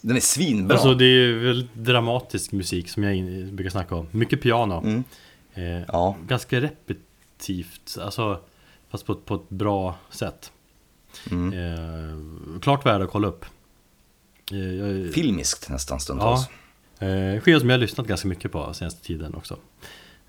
[0.00, 0.74] Den är svinbra.
[0.76, 4.06] Alltså det är väldigt dramatisk musik som jag brukar snacka om.
[4.10, 4.78] Mycket piano.
[4.84, 5.04] Mm.
[5.54, 6.16] Eh, Ja.
[6.28, 8.40] Ganska repetitivt, alltså,
[8.90, 10.52] fast på, ett- på ett bra sätt.
[11.30, 11.52] Mm.
[11.52, 13.44] Eh, klart värd att kolla upp.
[14.52, 16.46] Eh, jag, Filmiskt nästan stundtals.
[16.98, 19.56] Eh, skiva som jag har lyssnat ganska mycket på senaste tiden också.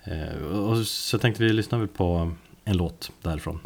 [0.03, 2.31] Eh, och så tänkte vi lyssna på
[2.65, 3.59] en låt därifrån.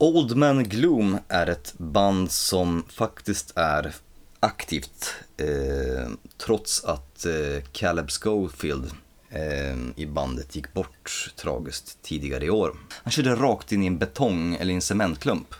[0.00, 3.94] Old Man Gloom är ett band som faktiskt är
[4.40, 6.08] aktivt eh,
[6.38, 8.90] trots att eh, Caleb Schofield
[9.30, 12.76] eh, i bandet gick bort tragiskt tidigare i år.
[12.92, 15.54] Han körde rakt in i en betong eller en cementklump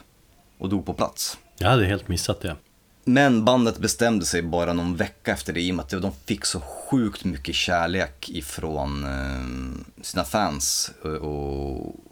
[0.57, 1.37] och dog på plats.
[1.57, 2.55] Jag hade helt missat det.
[3.03, 6.45] Men bandet bestämde sig bara någon vecka efter det i och med att de fick
[6.45, 10.91] så sjukt mycket kärlek ifrån eh, sina fans.
[11.01, 12.10] Och, och, och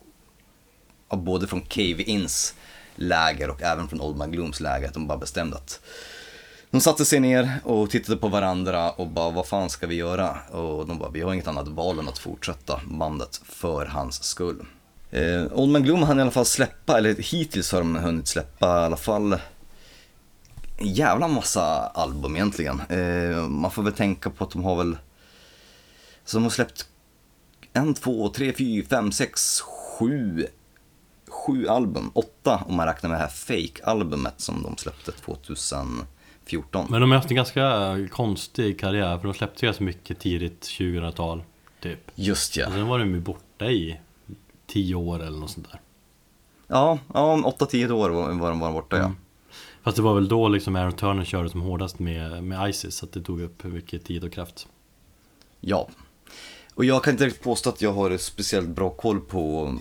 [1.18, 2.54] både från Cave Ins
[2.96, 4.88] läger och även från Old Man Glooms läger.
[4.88, 5.80] Att de bara bestämde att
[6.72, 10.38] de satte sig ner och tittade på varandra och bara vad fan ska vi göra?
[10.52, 14.66] Och de bara vi har inget annat val än att fortsätta bandet för hans skull.
[15.12, 18.82] Eh, Old Man Gloom hann i alla fall släppa, eller hittills har de hunnit släppa
[18.82, 19.34] i alla fall
[20.78, 22.82] en jävla massa album egentligen.
[22.90, 24.98] Eh, man får väl tänka på att de har väl,
[26.26, 26.88] så de har släppt
[27.74, 30.48] en, två, tre, fyra, fem, sex, sju,
[31.46, 32.12] sju album.
[32.14, 36.88] Åtta om man räknar med det här Fake-albumet som de släppte 2014.
[36.90, 41.44] Men de har haft en ganska konstig karriär för de släppte så mycket tidigt 2000-tal.
[41.82, 42.12] Typ.
[42.16, 42.68] Just ja.
[42.68, 44.00] Och sen var de ju borta i
[44.68, 45.80] 10 år eller något sånt där.
[46.68, 49.04] Ja, ja om åtta, tio år var, var de var borta ja.
[49.04, 49.18] Mm.
[49.84, 53.06] Fast det var väl då liksom Aaron Turner körde som hårdast med, med Isis så
[53.06, 54.68] att det tog upp mycket tid och kraft.
[55.60, 55.90] Ja.
[56.74, 59.76] Och jag kan inte riktigt påstå att jag har speciellt bra koll på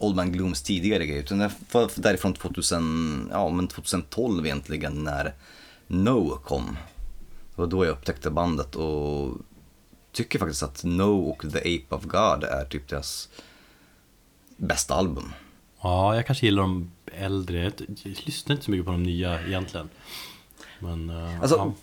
[0.00, 1.22] Old Man Glooms tidigare grejer.
[1.22, 5.34] Utan det var därifrån 2000, ja, men 2012 egentligen när
[5.86, 6.76] No kom.
[7.54, 9.38] Det var då jag upptäckte bandet och
[10.12, 13.28] tycker faktiskt att No och The Ape of God är typ deras
[14.56, 15.32] bästa album.
[15.82, 17.72] Ja, jag kanske gillar de äldre.
[18.02, 19.88] Jag lyssnar inte så mycket på de nya egentligen.
[20.78, 21.74] Men, uh, Alltså, ja.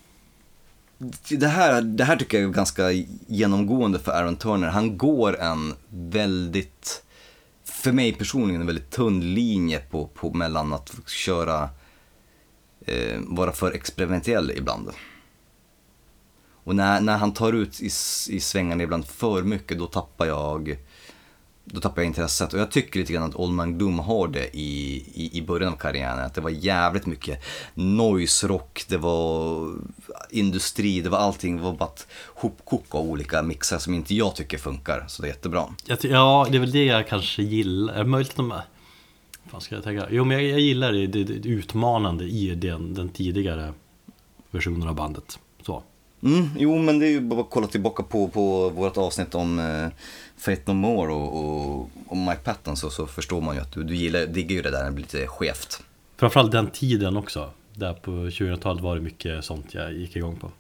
[1.29, 2.91] Det här, det här tycker jag är ganska
[3.27, 4.67] genomgående för Aaron Turner.
[4.67, 7.03] Han går en väldigt,
[7.67, 11.69] för mig personligen, en väldigt tunn linje på, på mellan att köra,
[12.85, 14.89] eh, vara för experimentell ibland.
[16.63, 17.85] Och när, när han tar ut i,
[18.29, 20.77] i svängarna ibland för mycket, då tappar jag
[21.69, 22.53] då tappar jag intresset.
[22.53, 25.73] Och jag tycker lite grann att Old Man Gloom har det i, i, i början
[25.73, 26.19] av karriären.
[26.19, 29.73] Att det var jävligt mycket noise rock, det var
[30.29, 31.57] industri, det var allting.
[31.57, 35.05] Det var bara ett hopkok av olika mixar som inte jag tycker funkar.
[35.07, 35.63] Så det är jättebra.
[35.85, 38.03] Ja, det är väl det jag kanske gillar.
[38.03, 38.53] Möjligt de...
[39.51, 40.07] Vad ska jag tänka?
[40.09, 43.73] Jo, men jag, jag gillar det, det, det utmanande i den, den tidigare
[44.51, 45.39] versionen av bandet.
[45.65, 45.83] Så.
[46.23, 49.59] Mm, jo, men det är ju bara att kolla tillbaka på, på vårt avsnitt om
[49.59, 49.87] eh,
[50.37, 53.83] Fate No More och, och, och Mike Patton så, så förstår man ju att du,
[53.83, 55.83] du gillar, diggar ju det där när det blir lite skevt.
[56.17, 57.51] Framförallt den tiden också.
[57.73, 60.51] Där på 2000-talet var det mycket sånt jag gick igång på.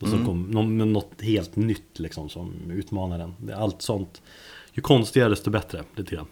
[0.00, 3.54] Och så kom någon, med något helt nytt liksom som utmanade den.
[3.54, 4.22] Allt sånt.
[4.72, 6.26] Ju konstigare desto bättre, lite grann.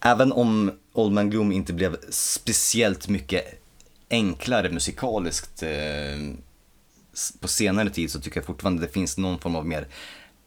[0.00, 3.62] Även om Old Man Gloom inte blev speciellt mycket
[4.10, 5.68] enklare musikaliskt eh,
[7.40, 9.88] på senare tid så tycker jag fortfarande det finns någon form av mer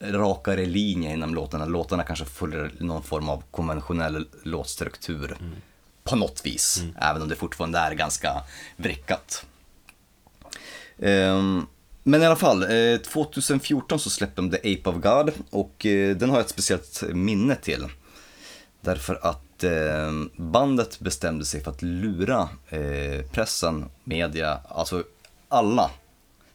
[0.02, 1.66] rakare linje inom låtarna.
[1.66, 5.38] Låtarna kanske följer någon form av konventionell låtstruktur
[6.04, 6.84] på något vis.
[7.02, 8.44] Även om det fortfarande är ganska
[8.78, 9.46] vrickat.
[11.00, 11.66] Ehm,
[12.04, 16.16] men i alla fall, eh, 2014 så släppte de The Ape of God och eh,
[16.16, 17.88] den har jag ett speciellt minne till.
[18.82, 25.04] Därför att eh, bandet bestämde sig för att lura eh, pressen, media, alltså
[25.50, 25.92] alla.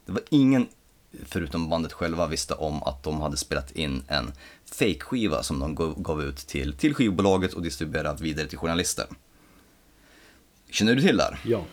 [0.06, 0.66] Det var ingen,
[1.24, 4.32] förutom bandet själva, visste om att de hade spelat in en
[4.64, 9.06] fake-skiva som de gav, ut till, till skivbolaget och distribuerat vidare till journalister.
[10.70, 11.40] Känner du till det här?
[11.44, 11.64] Ja.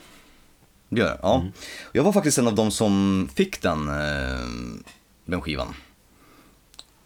[0.89, 1.45] Det gör jag, ja.
[1.91, 4.47] Jag var faktiskt en av de som fick den, eh,
[5.25, 5.73] den skivan.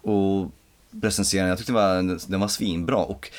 [0.01, 0.51] Och
[0.91, 2.97] recenserade, jag tyckte den var, den var svinbra.
[2.97, 3.31] Och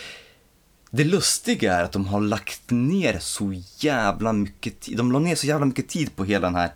[0.90, 5.34] det lustiga är att de har lagt ner så jävla mycket tid, de la ner
[5.34, 6.70] så jävla mycket tid på hela den här,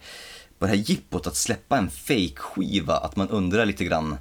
[0.62, 4.16] på det här jippot att släppa en fake-skiva, att man undrar lite grann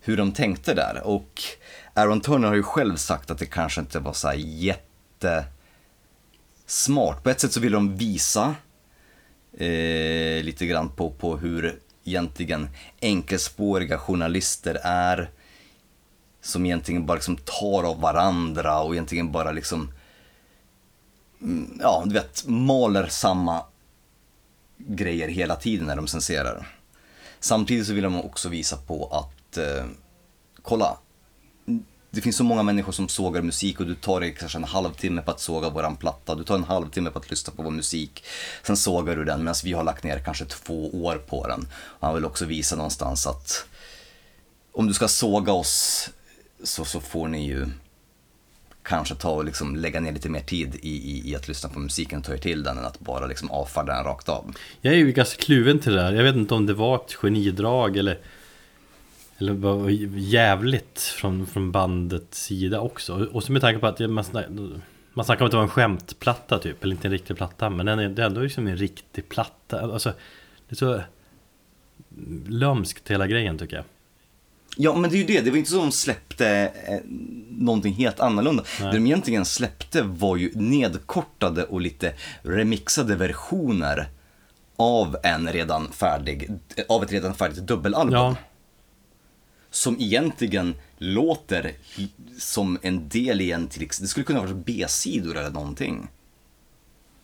[0.00, 1.02] hur de tänkte där.
[1.04, 1.42] Och
[1.94, 5.44] Aaron Turner har ju själv sagt att det kanske inte var så här jätte
[6.66, 7.22] smart.
[7.22, 8.54] På ett sätt så vill de visa
[9.52, 12.68] eh, lite grann på, på hur egentligen
[13.00, 15.30] enkelspåriga journalister är.
[16.42, 19.92] Som egentligen bara liksom tar av varandra och egentligen bara liksom,
[21.40, 23.64] mm, ja du vet, maler samma
[24.88, 26.76] grejer hela tiden när de censerar.
[27.40, 29.84] Samtidigt så vill de också visa på att, eh,
[30.62, 30.98] kolla,
[32.10, 35.22] det finns så många människor som sågar musik och du tar dig kanske en halvtimme
[35.22, 36.34] på att såga våran platta.
[36.34, 38.24] Du tar en halvtimme på att lyssna på vår musik.
[38.62, 41.68] Sen sågar du den medan vi har lagt ner kanske två år på den.
[41.72, 43.64] Och han vill också visa någonstans att
[44.72, 46.08] om du ska såga oss
[46.64, 47.66] så, så får ni ju
[48.82, 51.78] kanske ta och liksom lägga ner lite mer tid i, i, i att lyssna på
[51.78, 54.54] musiken och ta er till den än att bara liksom avfärda den rakt av.
[54.80, 56.12] Jag är ju ganska kluven till det där.
[56.12, 58.18] Jag vet inte om det var ett genidrag eller
[59.40, 59.88] eller var
[60.18, 63.28] jävligt från, från bandets sida också.
[63.32, 64.46] Och så med tanke på att man, snack,
[65.12, 67.86] man snackar om att det var en skämtplatta typ, eller inte en riktig platta, men
[67.86, 69.80] den är, det är ändå liksom en riktig platta.
[69.80, 70.12] Alltså,
[70.68, 71.00] det är så
[72.46, 73.84] lömskt hela grejen tycker jag.
[74.82, 75.40] Ja, men det är ju det.
[75.40, 76.98] Det var inte så att de släppte eh,
[77.50, 78.64] någonting helt annorlunda.
[78.80, 78.92] Nej.
[78.92, 82.12] Det de egentligen släppte var ju nedkortade och lite
[82.42, 84.08] remixade versioner
[84.76, 86.50] av en redan färdig,
[86.88, 88.14] av ett redan färdigt dubbelalbum.
[88.14, 88.36] Ja,
[89.70, 91.72] Som egentligen låter
[92.38, 96.08] som en del i en till Det skulle kunna vara B-sidor eller någonting.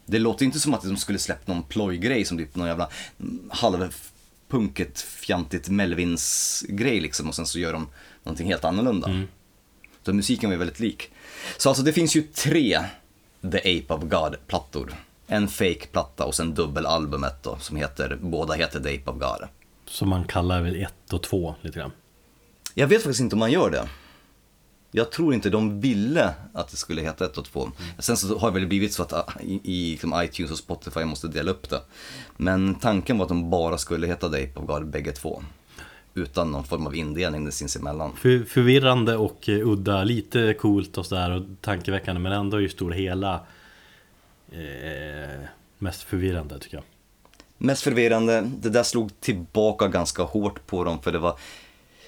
[0.07, 2.89] Det låter inte som att de skulle släppt någon plojgrej som typ någon jävla
[3.21, 3.51] mm,
[4.51, 7.89] halvpunket, fjantigt Melvins-grej liksom och sen så gör de
[8.25, 9.27] någonting helt annorlunda.
[10.03, 11.11] Så musiken var ju väldigt lik.
[11.57, 12.79] Så alltså det finns ju tre
[13.43, 14.95] The Ape of God-plattor.
[15.27, 19.49] En fake-platta och sen dubbelalbumet då som heter, båda heter The Ape of God.
[19.87, 21.93] som man kallar väl ett och två lite grann.
[22.75, 23.89] Jag vet faktiskt inte om man gör det.
[24.97, 27.71] Jag tror inte de ville att det skulle heta 1 och 2.
[27.99, 31.05] Sen så har det väl blivit så att ah, i, i liksom iTunes och Spotify
[31.05, 31.81] måste dela upp det.
[32.37, 35.43] Men tanken var att de bara skulle heta The Ape of God bägge två.
[36.15, 38.17] utan någon form av indelning sinsemellan.
[38.17, 42.91] För, förvirrande och eh, udda, lite coolt och sådär och tankeväckande men ändå i stor
[42.91, 43.35] hela
[44.53, 45.41] eh,
[45.79, 46.85] mest förvirrande tycker jag.
[47.59, 51.39] Mest förvirrande, det där slog tillbaka ganska hårt på dem för det var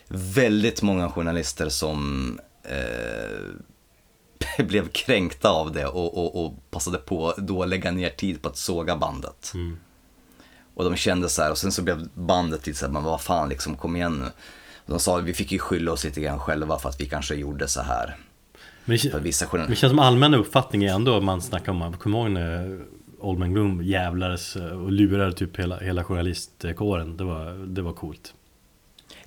[0.09, 3.55] väldigt många journalister som eh,
[4.65, 8.49] blev kränkta av det och, och, och, passade på då att lägga ner tid på
[8.49, 9.53] att såga bandet.
[9.55, 9.79] Mm.
[10.75, 13.21] Och de kände så här, och sen så blev bandet lite så här, men vad
[13.21, 14.25] fan liksom, kom igen nu.
[14.77, 17.35] Och de sa, vi fick ju skylla oss lite grann själva för att vi kanske
[17.35, 18.17] gjorde så här.
[18.85, 22.31] Men det, vissa det känns som allmänna uppfattning är ändå, man snackar om, kommer ihåg
[22.31, 22.81] när
[23.19, 27.17] Oldman Gloom jävlades och lurade typ hela, hela journalistkåren.
[27.17, 28.35] Det var, det var coolt.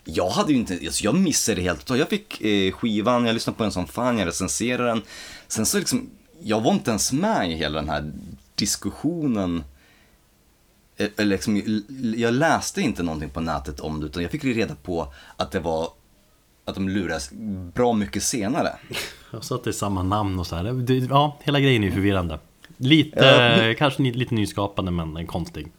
[0.04, 1.90] Jag hade ju inte, alltså jag missade det helt.
[1.90, 5.02] Jag fick eh, skivan, jag lyssnade på den som fan, jag recenserade den.
[5.48, 6.10] Sen så liksom,
[6.44, 8.12] jag var inte ens med i hela den här
[8.56, 9.64] diskussionen.
[10.98, 11.84] Eh, eller liksom,
[12.18, 15.60] jag läste inte någonting på nätet om det, utan jag fick reda på att det
[15.60, 15.90] var
[16.66, 17.32] att de lurades
[17.74, 18.70] bra mycket senare.
[19.32, 20.86] Jag sa att det är samma namn och så här.
[21.10, 22.40] Ja, hela grejen är ju förvirrande.
[22.78, 25.72] Lite, ja, kanske lite nyskapande men konstig.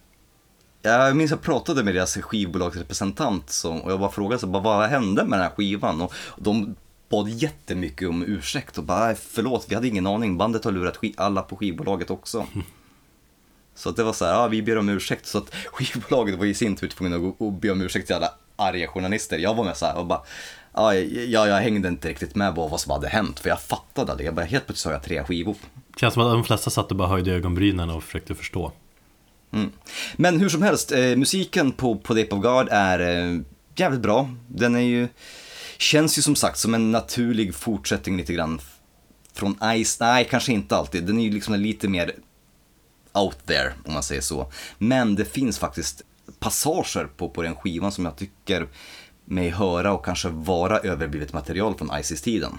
[0.83, 4.89] Jag minns jag pratade med deras skivbolagsrepresentant som, och jag bara frågade så bara, vad
[4.89, 6.01] hände med den här skivan?
[6.01, 6.75] Och de
[7.09, 11.43] bad jättemycket om ursäkt och bara förlåt, vi hade ingen aning, bandet har lurat alla
[11.43, 12.47] på skivbolaget också.
[13.75, 15.27] Så att det var så här, ja, vi ber om ursäkt.
[15.27, 18.89] Så att skivbolaget var i sin tur tvungna att be om ursäkt till alla arga
[18.89, 19.39] journalister.
[19.39, 20.21] Jag var med så här och bara,
[20.75, 24.15] ja, jag, jag hängde inte riktigt med på vad som hade hänt, för jag fattade
[24.17, 24.25] det.
[24.25, 25.57] Jag bara, helt plötsligt har jag tre skivor.
[25.93, 28.73] Det känns som att de flesta satt och bara höjde ögonbrynen och försökte förstå.
[29.53, 29.71] Mm.
[30.17, 33.41] Men hur som helst, eh, musiken på, på Ape of God är eh,
[33.77, 34.31] jävligt bra.
[34.49, 35.09] Den är ju,
[35.79, 38.61] känns ju som sagt som en naturlig fortsättning lite grann
[39.35, 42.13] från Ice, nej kanske inte alltid, den är ju liksom lite mer
[43.13, 44.53] out there om man säger så.
[44.79, 46.03] Men det finns faktiskt
[46.39, 48.69] passager på, på den skivan som jag tycker
[49.25, 52.59] mig höra och kanske vara överblivet material från Ices-tiden.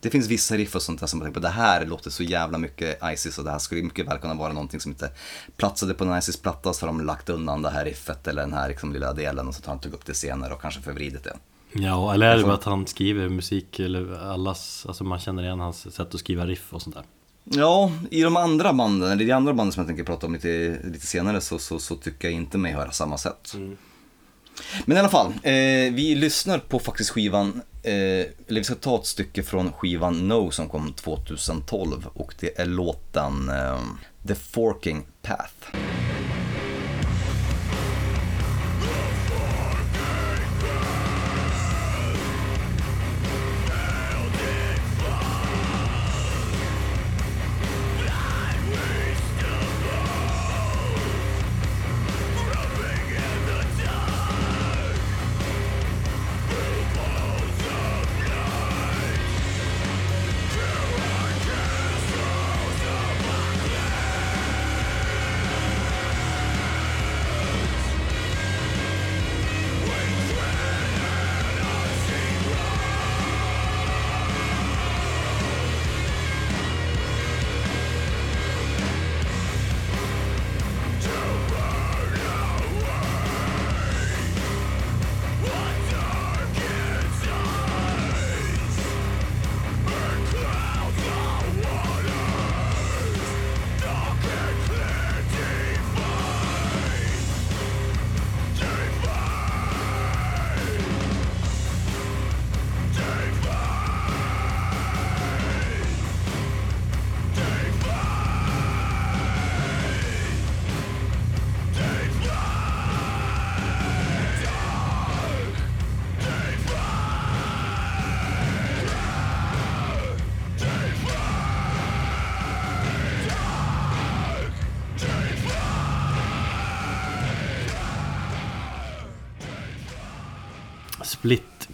[0.00, 2.22] Det finns vissa riff och sånt där som man tänker på, det här låter så
[2.22, 5.10] jävla mycket Isis och det här skulle mycket väl kunna vara någonting som inte
[5.56, 8.68] platsade på en Isis-platta så har de lagt undan det här riffet eller den här
[8.68, 11.36] liksom lilla delen och så tar han tog upp det senare och kanske förvridit det.
[11.72, 15.60] Ja, eller är det bara att han skriver musik eller allas, alltså man känner igen
[15.60, 17.04] hans sätt att skriva riff och sånt där.
[17.44, 20.32] Ja, i de andra banden, eller i de andra banden som jag tänker prata om
[20.32, 23.52] lite, lite senare så, så, så tycker jag inte mig höra samma sätt.
[23.54, 23.76] Mm.
[24.84, 28.98] Men i alla fall, eh, vi lyssnar på faktiskt skivan, eh, eller vi ska ta
[28.98, 33.80] ett stycke från skivan No som kom 2012 och det är låten eh,
[34.28, 35.76] The Forking Path.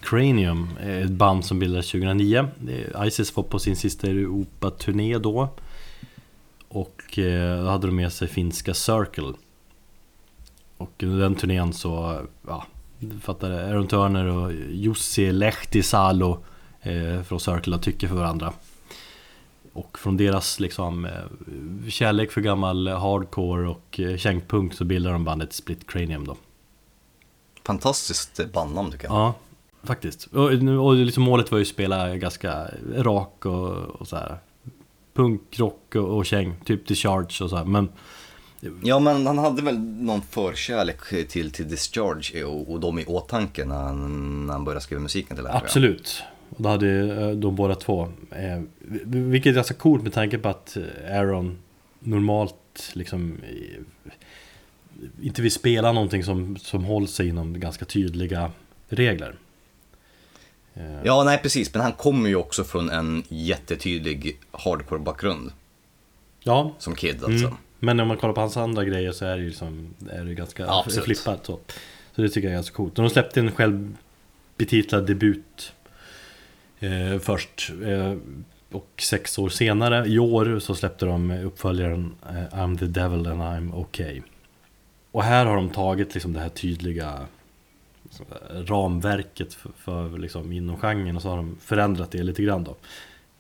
[0.07, 2.49] Cranium, ett band som bildades 2009.
[3.05, 5.49] Isis var på sin sista Europa-turné då.
[6.69, 9.33] Och eh, då hade de med sig finska Circle.
[10.77, 12.67] Och under den turnén så, ja,
[13.21, 16.45] fattade Aaron Turner och Jussi Lehtisalo
[16.83, 18.53] eh, från Circle tycker för varandra.
[19.73, 25.53] Och från deras liksom eh, kärlek för gammal hardcore och kängpunk så bildar de bandet
[25.53, 26.37] Split Cranium då.
[27.65, 29.15] Fantastiskt bandnamn tycker jag.
[29.15, 29.35] Ja,
[29.87, 30.27] faktiskt.
[30.27, 30.51] Och,
[30.87, 34.39] och liksom målet var ju att spela ganska rak och, och så här
[35.15, 37.65] punk, rock och, och käng, typ The Charge och så här.
[37.65, 37.89] Men
[38.83, 43.65] Ja, men han hade väl någon förkärlek till, till Discharge och, och dem i åtanke
[43.65, 45.59] när han, när han började skriva musiken till det här.
[45.59, 46.23] Absolut.
[46.49, 48.09] Och då hade eh, de båda två.
[48.31, 48.63] Eh,
[49.07, 50.77] vilket är ganska coolt med tanke på att
[51.11, 51.59] Aaron
[52.01, 53.83] normalt liksom eh,
[55.23, 58.51] inte vill spela någonting som, som håller sig inom ganska tydliga
[58.89, 59.35] regler.
[61.05, 61.75] Ja, nej precis.
[61.75, 65.53] Men han kommer ju också från en jättetydlig hardcore-bakgrund.
[66.43, 66.75] Ja.
[66.79, 67.47] Som kid alltså.
[67.47, 67.57] Mm.
[67.79, 70.35] Men om man kollar på hans andra grejer så är det ju liksom, är det
[70.35, 71.59] ganska ja, flippat så.
[72.15, 72.95] Så det tycker jag är ganska coolt.
[72.95, 75.73] De släppte en självbetitlad debut
[76.81, 77.73] eh, först.
[77.85, 78.15] Eh,
[78.73, 83.43] och sex år senare, i år, så släppte de uppföljaren eh, I'm the devil and
[83.43, 84.23] I'm okay.
[85.11, 87.27] Och här har de tagit liksom det här tydliga
[88.51, 92.77] ramverket för, för liksom inom genren och så har de förändrat det lite grann då.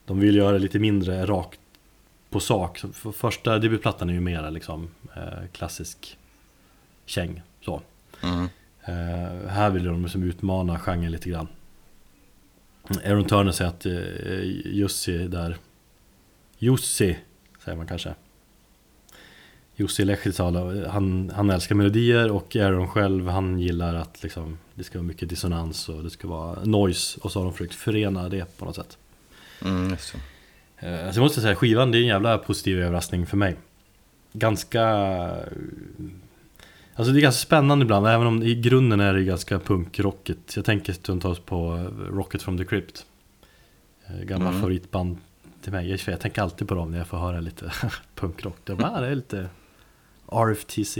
[0.04, 1.60] De vill göra det lite mindre rakt
[2.30, 2.78] på sak.
[2.92, 6.18] För första debutplattan är ju mera liksom eh, klassisk
[7.06, 7.82] käng så.
[8.22, 8.48] Mm.
[8.84, 11.48] Eh, här vill de liksom utmana genren lite grann.
[13.04, 15.56] Aaron Turner säger att eh, Jussi där
[16.58, 17.16] Jussi
[17.64, 18.14] säger man kanske
[19.76, 24.98] Jussi Lehtisalo, han, han älskar melodier och Aaron själv han gillar att liksom, det ska
[24.98, 28.58] vara mycket dissonans och det ska vara noise och så har de försökt förena det
[28.58, 28.98] på något sätt.
[29.64, 30.18] Mm, just så.
[30.78, 33.56] Eh, alltså jag måste säga, skivan det är en jävla positiv överraskning för mig.
[34.32, 34.84] Ganska...
[36.94, 40.56] Alltså det är ganska spännande ibland, även om i grunden är det ganska punkrockigt.
[40.56, 43.06] Jag tänker stundtals på Rocket from the Crypt.
[44.06, 44.60] Eh, gamla mm.
[44.60, 45.18] favoritband
[45.62, 46.00] till mig.
[46.06, 47.72] Jag tänker alltid på dem när jag får höra lite
[48.14, 48.56] punkrock.
[48.64, 49.48] Det, bara, det är lite
[50.32, 50.98] RFTC.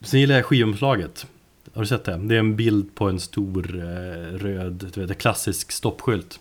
[0.00, 1.26] Sen gillar jag skivomslaget.
[1.74, 2.16] Har du sett det?
[2.16, 6.40] Det är en bild på en stor eh, röd, du vet, klassisk stoppskylt.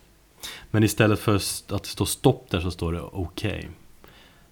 [0.71, 3.45] Men istället för att det står stopp där så står det OK.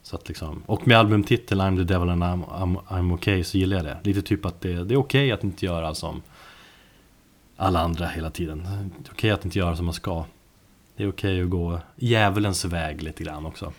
[0.03, 3.57] Så att liksom, och med albumtiteln I'm the devil and I'm, I'm, I'm okay så
[3.57, 3.97] gillar jag det.
[4.03, 6.21] Lite typ att det, det är okej okay att inte göra som
[7.57, 8.63] alla andra hela tiden.
[8.63, 10.25] Det är okej okay att inte göra som man ska.
[10.95, 13.73] Det är okej okay att gå djävulens väg lite grann också.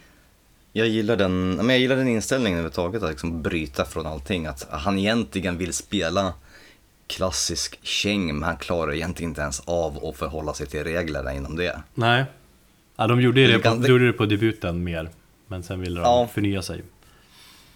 [0.73, 4.47] Jag gillar den, men jag gillar den inställningen överhuvudtaget, att liksom bryta från allting.
[4.47, 6.35] Att han egentligen vill spela
[7.07, 11.57] klassisk käng, men han klarar egentligen inte ens av att förhålla sig till reglerna inom
[11.57, 11.83] det.
[11.95, 12.25] Nej,
[12.97, 15.11] ja, de gjorde det, på, de gjorde det på debuten mer,
[15.47, 16.29] men sen ville de ja.
[16.35, 16.83] förnya sig.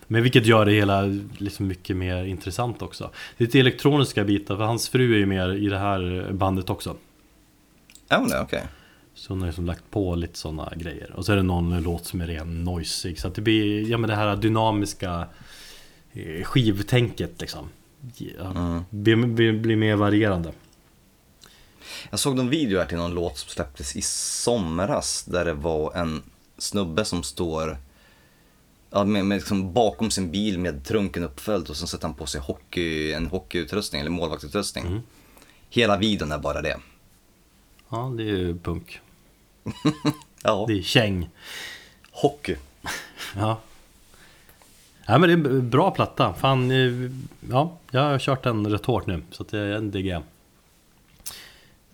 [0.06, 1.02] Men vilket gör det hela
[1.38, 3.10] liksom mycket mer intressant också.
[3.36, 6.96] Lite elektroniska bitar, för hans fru är ju mer i det här bandet också.
[8.08, 8.40] Ja, oh, okej.
[8.40, 8.62] Okay.
[9.14, 11.12] Så hon har liksom lagt på lite sådana grejer.
[11.12, 13.20] Och så är det någon låt som är ren noisig.
[13.20, 15.26] Så att det blir, ja men det här dynamiska
[16.12, 17.68] eh, skivtänket liksom.
[18.16, 18.82] Ja, mm.
[18.90, 20.52] blir, blir, blir mer varierande.
[22.10, 25.24] Jag såg någon video här till någon låt som släpptes i somras.
[25.24, 26.22] Där det var en
[26.58, 27.76] snubbe som står
[28.90, 32.26] ja, med, med liksom bakom sin bil med trunken uppföljd och så sätter han på
[32.26, 34.86] sig hockey, en hockeyutrustning eller målvaktsutrustning.
[34.86, 35.00] Mm.
[35.70, 36.76] Hela videon är bara det.
[37.88, 39.00] Ja, det är ju punk.
[40.42, 40.64] ja.
[40.68, 41.28] Det är käng.
[42.10, 42.56] Hockey.
[43.36, 43.60] ja.
[45.10, 46.34] Ja men det är en bra platta.
[46.34, 47.10] Fan, eh,
[47.50, 49.22] ja, jag har kört den rätt hårt nu.
[49.30, 50.22] Så att det är en diggar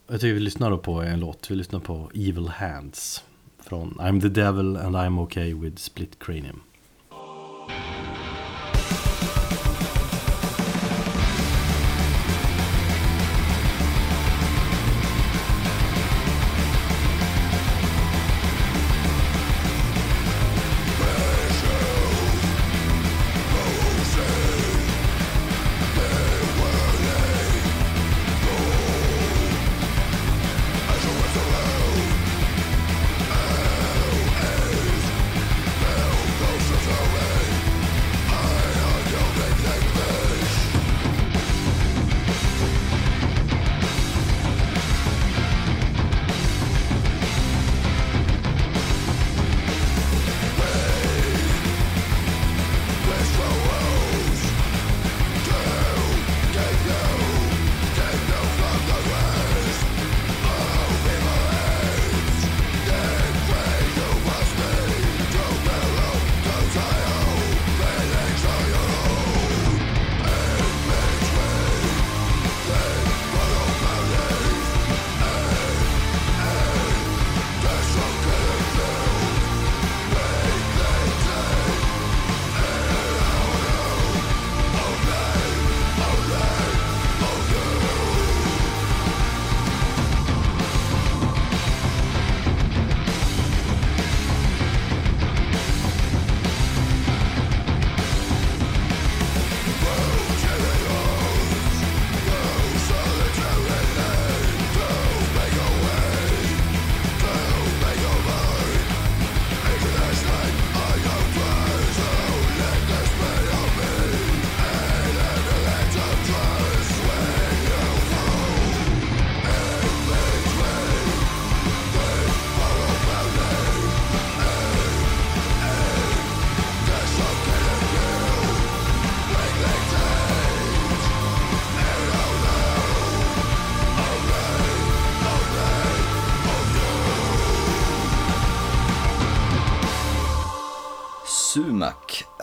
[0.06, 0.20] jag.
[0.20, 1.50] tycker vi lyssnar då på en låt.
[1.50, 3.24] Vi lyssnar på Evil Hands.
[3.58, 6.60] Från I'm the Devil and I'm okay with Split Cranium.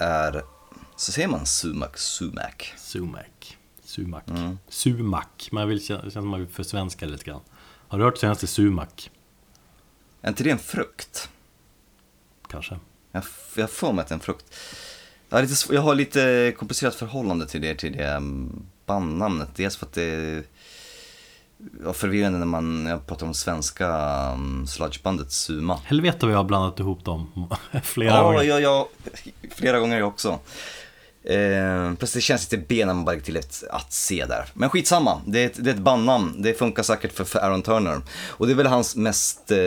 [0.04, 0.44] Är,
[0.96, 2.74] så säger man sumac, sumac.
[2.78, 3.24] Sumac.
[3.84, 4.24] Sumac.
[4.68, 5.52] Sumac.
[5.52, 7.42] Man vill känna som man vill för svenska lite grann.
[7.88, 9.10] Har du hört senaste sumac?
[10.22, 11.30] Är inte det en frukt?
[12.48, 12.80] Kanske.
[13.12, 13.24] Jag,
[13.56, 14.56] jag får mig att det är en frukt.
[15.30, 19.50] Jag har, lite, jag har lite komplicerat förhållande till det, till det mm, bandnamnet.
[19.56, 20.44] Dels för att det
[21.86, 23.88] ja, förvirrande när man jag pratar om svenska
[24.34, 25.80] um, sludgebandet Suma.
[25.86, 27.50] Helvete vad jag har blandat ihop dem
[27.84, 28.44] flera Ja, gånger.
[28.44, 28.90] ja, ja,
[29.56, 30.40] flera gånger jag också.
[31.24, 34.46] Eh, plötsligt känns det lite B när man bara lägger till ett att se där.
[34.54, 36.42] Men skitsamma, det är ett, det är ett bandnamn.
[36.42, 38.02] Det funkar säkert för, för Aaron Turner.
[38.30, 39.58] Och det är väl hans mest, eh,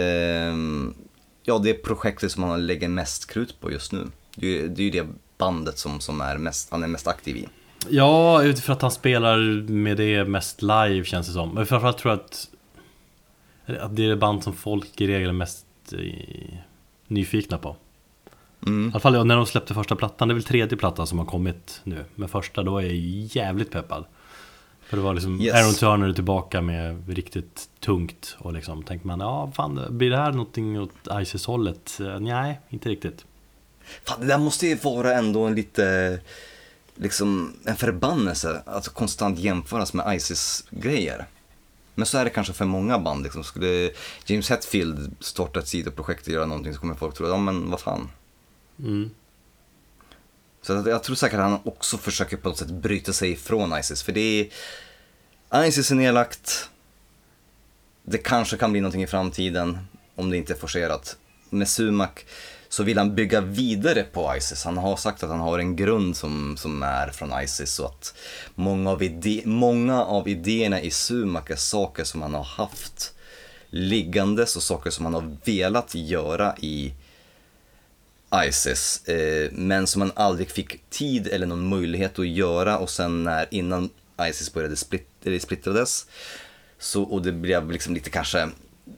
[1.43, 4.07] ja det är projektet som han lägger mest krut på just nu.
[4.35, 5.07] Det är ju det, det
[5.39, 7.49] bandet som, som är mest, han är mest aktiv i.
[7.91, 11.55] Ja, utifrån att han spelar med det mest live känns det som.
[11.55, 12.49] Men framförallt tror jag att,
[13.83, 16.59] att det är det band som folk i regel är mest eh,
[17.07, 17.77] nyfikna på.
[18.67, 18.89] Mm.
[18.89, 21.27] I alla fall när de släppte första plattan, det är väl tredje plattan som har
[21.27, 22.05] kommit nu.
[22.15, 24.05] Men första, då var jag jävligt peppad.
[24.87, 25.55] För det var liksom Yes.
[25.55, 30.31] Aaron Turner tillbaka med riktigt tungt och liksom tänkte man, ja fan, blir det här
[30.31, 32.01] någonting åt Isis-hållet?
[32.01, 33.25] Eh, Nej, inte riktigt.
[34.05, 36.19] Fan, det där måste ju vara ändå en lite,
[36.97, 41.27] liksom en förbannelse att konstant jämföras med Isis-grejer.
[41.95, 43.23] Men så är det kanske för många band.
[43.23, 43.45] Liksom.
[43.45, 43.91] Skulle
[44.27, 47.81] James Hetfield starta ett sidoprojekt och göra någonting så kommer folk tro, ja men vad
[47.81, 48.09] fan.
[48.79, 49.11] Mm.
[50.63, 53.79] Så att jag tror säkert att han också försöker på något sätt bryta sig ifrån
[53.79, 54.03] Isis.
[54.03, 54.51] För det
[55.51, 56.71] är, Isis är nedlagt.
[58.03, 59.79] Det kanske kan bli någonting i framtiden
[60.15, 61.17] om det inte är forcerat.
[61.51, 62.11] Med Sumac
[62.77, 64.65] så vill han bygga vidare på Isis.
[64.65, 68.15] Han har sagt att han har en grund som, som är från Isis och att
[68.55, 73.15] många av, ide- många av idéerna i Sumac är saker som han har haft
[73.71, 76.93] liggandes och saker som han har velat göra i
[78.49, 83.25] Isis, eh, men som han aldrig fick tid eller någon möjlighet att göra och sen
[83.25, 83.91] när, innan
[84.23, 86.07] Isis började split, eller splittrades,
[86.79, 88.49] så, och det blev liksom lite kanske,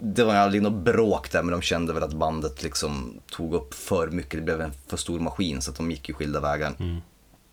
[0.01, 3.75] det var aldrig något bråk där men de kände väl att bandet liksom tog upp
[3.75, 6.75] för mycket, det blev en för stor maskin så att de gick ju skilda vägar.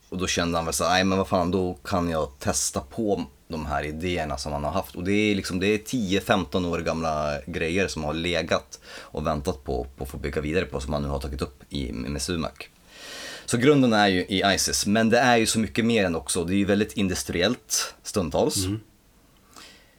[0.10, 3.26] Och då kände han väl så nej men vad fan, då kan jag testa på
[3.48, 4.96] de här idéerna som han har haft.
[4.96, 9.64] Och det är liksom, det är 10-15 år gamla grejer som har legat och väntat
[9.64, 12.22] på, på att få bygga vidare på, som han nu har tagit upp i, med
[12.22, 12.52] Sumac.
[13.46, 16.44] Så grunden är ju i Isis, men det är ju så mycket mer än också.
[16.44, 18.56] Det är ju väldigt industriellt stundtals.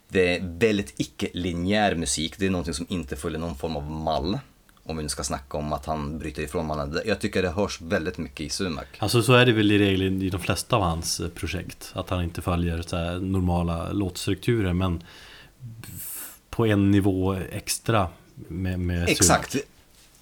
[0.08, 4.38] Det är väldigt icke-linjär musik, det är någonting som inte följer någon form av mall.
[4.82, 7.00] Om vi nu ska snacka om att han bryter ifrån mannen.
[7.06, 8.84] Jag tycker det hörs väldigt mycket i Sumac.
[8.98, 11.92] Alltså så är det väl i regel i de flesta av hans eh, projekt.
[11.94, 15.02] Att han inte följer normala låtstrukturer men
[16.50, 19.08] på en nivå extra med, med.
[19.08, 19.56] Exakt,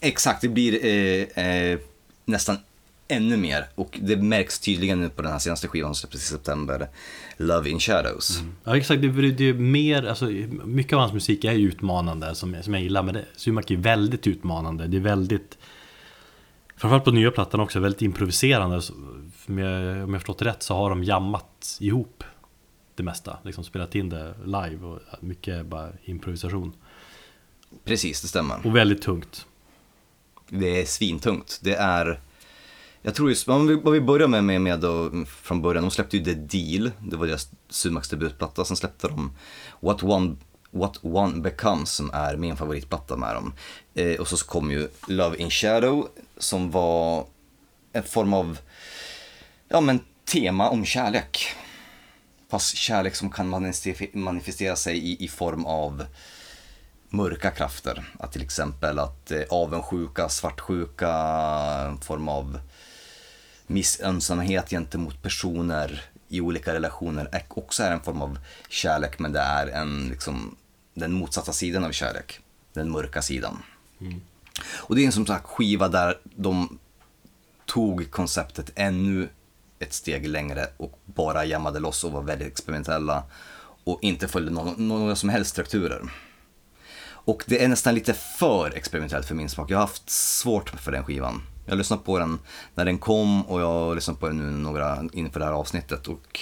[0.00, 0.40] exakt.
[0.40, 1.78] Det blir eh, eh,
[2.24, 2.58] nästan
[3.08, 3.66] ännu mer.
[3.74, 6.88] Och det märks tydligen nu på den här senaste skivan som släpptes i september,
[7.36, 8.42] Love in Shadows.
[8.64, 10.24] Ja exakt, det, det det är mer, alltså,
[10.64, 14.86] mycket av hans musik är utmanande som, som jag gillar Men det, är väldigt utmanande,
[14.86, 15.58] det är väldigt
[16.76, 18.92] Framförallt på nya plattan också, väldigt improviserande Så,
[19.46, 22.24] Om jag, om jag förstått rätt så har de jammat ihop
[22.94, 26.72] det mesta Liksom spelat in det live och mycket bara improvisation
[27.84, 28.66] Precis, det stämmer.
[28.66, 29.46] Och väldigt tungt
[30.48, 31.60] Det är svintungt.
[31.62, 32.20] Det är...
[33.06, 36.16] Jag tror just, vi, vad vi börjar med, med, med då, från början, de släppte
[36.16, 39.36] ju The Deal, det var deras Sumax debutplatta, sen släppte de
[39.80, 40.36] What One,
[40.70, 43.54] What One Becomes som är min favoritplatta med dem.
[43.94, 47.26] Eh, och så kom ju Love in Shadow som var
[47.92, 48.58] en form av,
[49.68, 51.46] ja men tema om kärlek.
[52.50, 56.04] Fast kärlek som kan manifestera- manifestera sig i, i form av
[57.08, 58.12] mörka krafter.
[58.18, 61.12] Att till exempel att eh, avundsjuka, svartsjuka,
[61.88, 62.58] en form av
[63.74, 69.40] missunnsamhet gentemot personer i olika relationer är också är en form av kärlek men det
[69.40, 70.56] är en, liksom,
[70.94, 72.40] den motsatta sidan av kärlek.
[72.72, 73.62] Den mörka sidan.
[74.66, 76.78] Och det är en som sagt skiva där de
[77.66, 79.28] tog konceptet ännu
[79.78, 83.22] ett steg längre och bara jammade loss och var väldigt experimentella
[83.84, 86.02] och inte följde någon, några som helst strukturer.
[87.26, 89.70] Och det är nästan lite för experimentellt för min smak.
[89.70, 91.42] Jag har haft svårt för den skivan.
[91.64, 92.38] Jag har lyssnat på den
[92.74, 96.08] när den kom och jag har lyssnat på den nu några inför det här avsnittet
[96.08, 96.40] och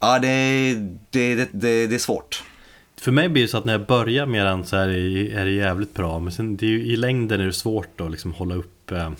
[0.00, 0.74] ja, det,
[1.10, 2.44] det, det, det, det är svårt.
[2.96, 5.44] För mig blir det så att när jag börjar med den så är det, är
[5.44, 8.32] det jävligt bra Men sen det är ju, i längden är det svårt att liksom
[8.32, 9.10] hålla upp eh,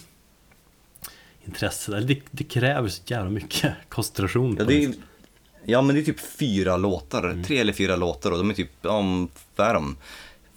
[1.45, 4.95] intresset det, det kräver så jävla mycket koncentration Ja, det är,
[5.65, 8.71] ja men det är typ fyra låtar, tre eller fyra låtar och de är typ,
[8.83, 9.97] ja, vad är de?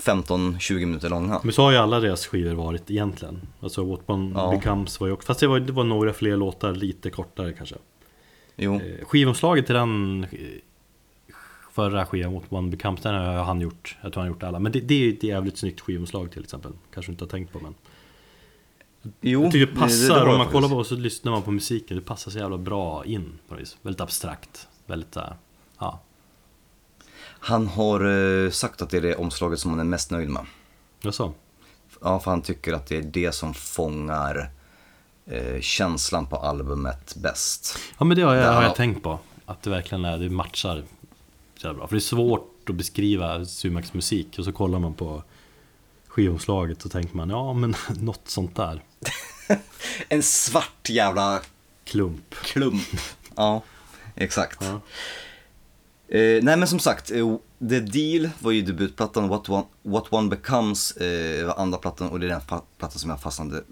[0.02, 1.40] 15-20 minuter långa.
[1.44, 3.42] Men så har ju alla deras skivor varit egentligen.
[3.60, 4.52] Alltså What One Ja.
[4.52, 7.76] Becomes var ju också, fast det var, det var några fler låtar, lite kortare kanske.
[8.56, 10.40] Jo, Eh, Skivomslaget till den eh,
[11.72, 13.98] förra skivan, What One Becomes, den har han gjort.
[14.02, 14.60] Jag tror han har gjort alla.
[14.60, 16.72] Men det, det är ett jävligt snyggt skivomslag till exempel.
[16.94, 17.74] Kanske du inte har tänkt på men.
[19.22, 21.32] jo Jag tycker det det- passar, det var om man kollar på och så lyssnar
[21.32, 21.98] man på musiken.
[21.98, 23.78] Det passar så jävla bra in på något vis.
[23.82, 24.68] Väldigt abstrakt.
[24.86, 25.18] Väldigt.
[27.44, 28.06] Han har
[28.46, 30.46] eh, sagt att det är det omslaget som han är mest nöjd med.
[31.04, 31.34] Vad så?
[32.02, 34.50] Ja, för han tycker att det är det som fångar
[35.26, 37.78] eh, känslan på albumet bäst.
[38.00, 38.52] Ja men det har jag, Ja.
[38.52, 39.20] har jag tänkt på.
[39.46, 40.84] Att det verkligen är, det matchar
[41.62, 41.88] så bra.
[41.88, 45.24] För det är svårt att beskriva Sumax musik och så kollar man på
[46.08, 48.82] skivomslaget och tänker man ja men något sånt där.
[50.10, 51.42] En svart jävla
[51.86, 52.36] Klump.
[52.36, 52.82] klump.
[53.36, 53.62] ja,
[54.16, 54.58] exakt.
[54.62, 54.80] Ja.
[56.12, 57.36] Eh, nej men som sagt, eh,
[57.70, 62.20] The Deal var ju debutplattan, What One, What One Becomes eh, var andra plattan och
[62.20, 62.42] det är den
[62.78, 63.64] plattan som jag fastnade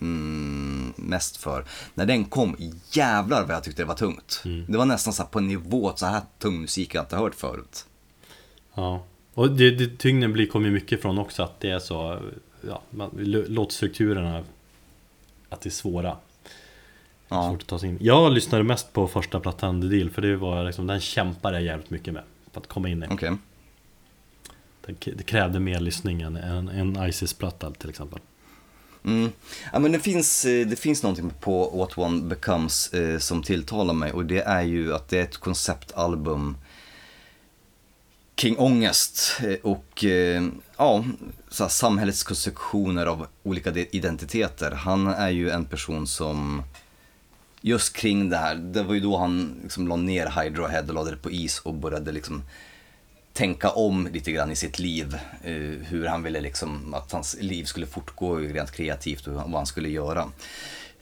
[0.00, 1.64] mm, mest för.
[1.94, 2.56] När den kom,
[2.92, 4.42] jävlar vad jag tyckte det var tungt.
[4.68, 7.86] Det var nästan så på en nivå, så här tung musik jag inte hört förut.
[8.74, 9.04] Ja.
[9.34, 12.18] Och det, det, tyngden blir, kommer ju mycket från också att det är så,
[12.68, 12.82] ja,
[13.46, 14.44] låtstrukturerna,
[15.48, 16.16] att det är svåra.
[17.28, 17.98] Ja, Svårt att ta sig in.
[18.00, 21.64] Jag lyssnade mest på första plattan The Deal, för det var liksom, den kämpade jag
[21.64, 22.22] jävligt mycket med.
[22.52, 23.06] För att komma in i.
[23.10, 23.36] okej.
[24.86, 28.20] Det, krävde mer lyssning än en, en Isis-platta till exempel.
[29.04, 29.30] Mm.
[29.72, 33.94] Ja, men det, finns, eh, det finns någonting på What One Becomes eh, som tilltalar
[33.94, 36.56] mig och det är ju att det är ett konceptalbum
[38.34, 40.44] kring ångest eh, och eh,
[40.76, 41.04] ja,
[41.48, 44.70] så samhällets konstruktioner av olika de- identiteter.
[44.70, 46.62] Han är ju en person som
[47.60, 50.94] just kring det här, det var ju då han liksom la ner Hydro Head och
[50.94, 52.42] lade det på is och började liksom
[53.32, 55.18] tänka om lite grann i sitt liv.
[55.42, 55.52] Eh,
[55.88, 59.88] hur han ville liksom att hans liv skulle fortgå rent kreativt och vad han skulle
[59.88, 60.28] göra.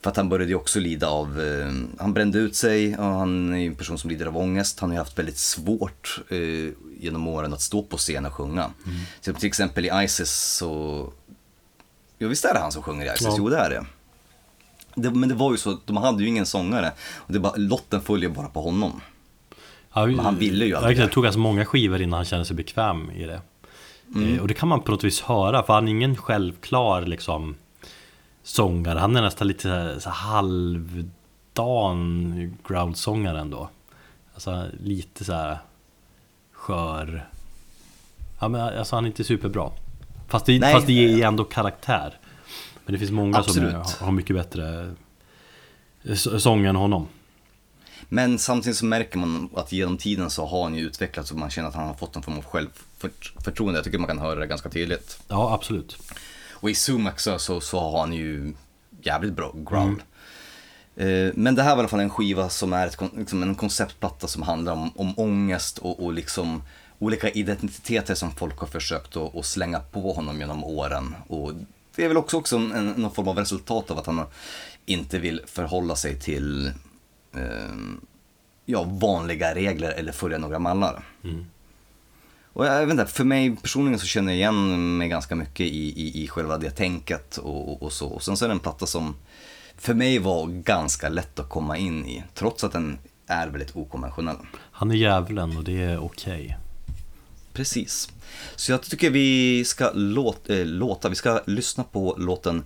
[0.02, 3.54] För att han började ju också lida av, eh, han brände ut sig och han
[3.54, 4.80] är ju en person som lider av ångest.
[4.80, 8.70] Han har ju haft väldigt svårt eh, genom åren att stå på scen och sjunga.
[9.20, 11.12] Så till exempel i Isis så,
[12.18, 13.26] ja visst är det han som sjunger i Isis?
[13.26, 13.34] Ja.
[13.38, 13.86] Jo det är det.
[14.94, 15.10] Det.
[15.10, 16.92] Men det var ju så, de hade ju ingen sångare.
[17.16, 19.00] Och det bara, lotten följer bara på honom.
[19.92, 21.02] Ja, Men han ville ju aldrig det.
[21.02, 23.40] det tog ganska många skivor innan han kände sig bekväm i det.
[24.14, 24.34] Mm.
[24.34, 27.54] Eh, och det kan man på något vis höra, för han är ingen självklar liksom
[28.42, 28.98] sångare.
[28.98, 31.54] Han är nästan lite så halvdan
[32.68, 33.68] growl-sångare ändå.
[34.34, 35.58] Alltså lite så här
[36.52, 37.28] skör.
[38.40, 39.70] Ja, men alltså han är inte superbra.
[40.28, 40.72] Fast det, Nej.
[40.74, 42.18] fast det ger ändå karaktär.
[42.84, 43.86] Men det finns många Absolut.
[43.86, 44.94] som är, har mycket bättre
[46.38, 47.08] sång än honom.
[48.08, 51.50] Men samtidigt så märker man att genom tiden så har han ju utvecklats och man
[51.50, 53.78] känner att han har fått en form av självförtroende.
[53.78, 55.18] Jag tycker man kan höra det ganska tydligt.
[55.28, 55.98] Ja, absolut.
[56.50, 58.54] Och i Sumac så, så, så har han ju
[59.02, 60.02] jävligt bra ground.
[60.96, 63.54] Eh, Men det här var i alla fall en skiva som är ett, liksom en
[63.54, 66.62] konceptplatta som handlar om, om ångest och, och liksom
[66.98, 71.14] olika identiteter som folk har försökt att, att slänga på honom genom åren.
[71.28, 71.52] Och
[71.96, 74.26] det är väl också, också en, någon form av resultat av att han
[74.86, 76.66] inte vill förhålla sig till
[77.34, 77.74] eh,
[78.64, 81.04] ja, vanliga regler eller följa några mallar.
[82.54, 86.02] Och jag vet inte, för mig personligen så känner jag igen mig ganska mycket i,
[86.02, 88.08] i, i själva det tänket och, och, och så.
[88.08, 89.14] Och sen så är det en platta som
[89.76, 94.36] för mig var ganska lätt att komma in i, trots att den är väldigt okonventionell.
[94.56, 96.58] Han är djävulen och det är okej.
[97.52, 98.10] Precis.
[98.56, 102.64] Så jag tycker vi ska låta, äh, eh, låta, vi ska lyssna på låten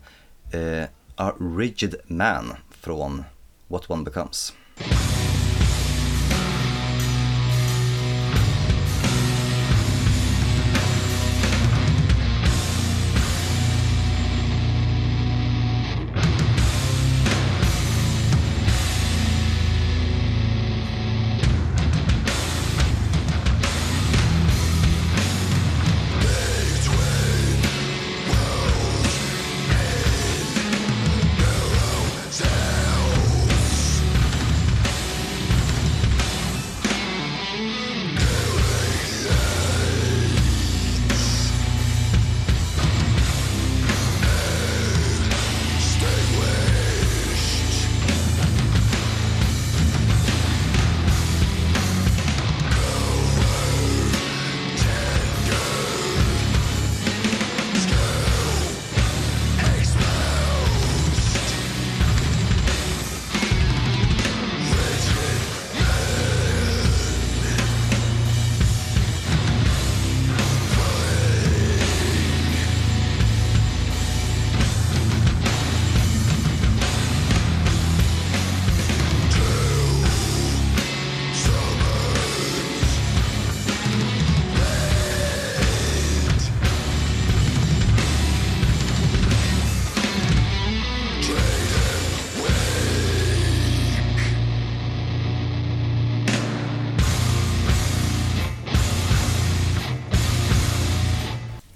[0.52, 0.84] eh,
[1.16, 3.24] A Rigid Man från
[3.68, 4.52] What One Becomes.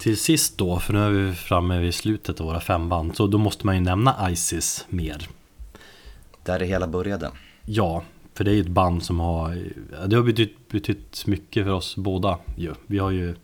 [0.03, 3.27] Till sist då, för nu är vi framme vid slutet av våra fem band, så
[3.27, 5.27] då måste man ju nämna Isis mer.
[6.43, 7.31] Där det hela började.
[7.65, 9.63] Ja, för det är ju ett band som har,
[10.07, 12.73] det har betytt, betytt mycket för oss båda ju.
[12.87, 13.35] Vi har ju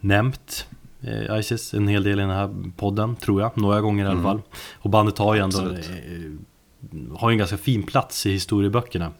[0.00, 0.66] nämnt
[1.02, 4.12] eh, Isis en hel del i den här podden, tror jag, några gånger i alla
[4.18, 4.24] Mm.
[4.24, 4.42] fall.
[4.72, 9.12] Och bandet har ju ändå, eh, har en ganska fin plats i historieböckerna.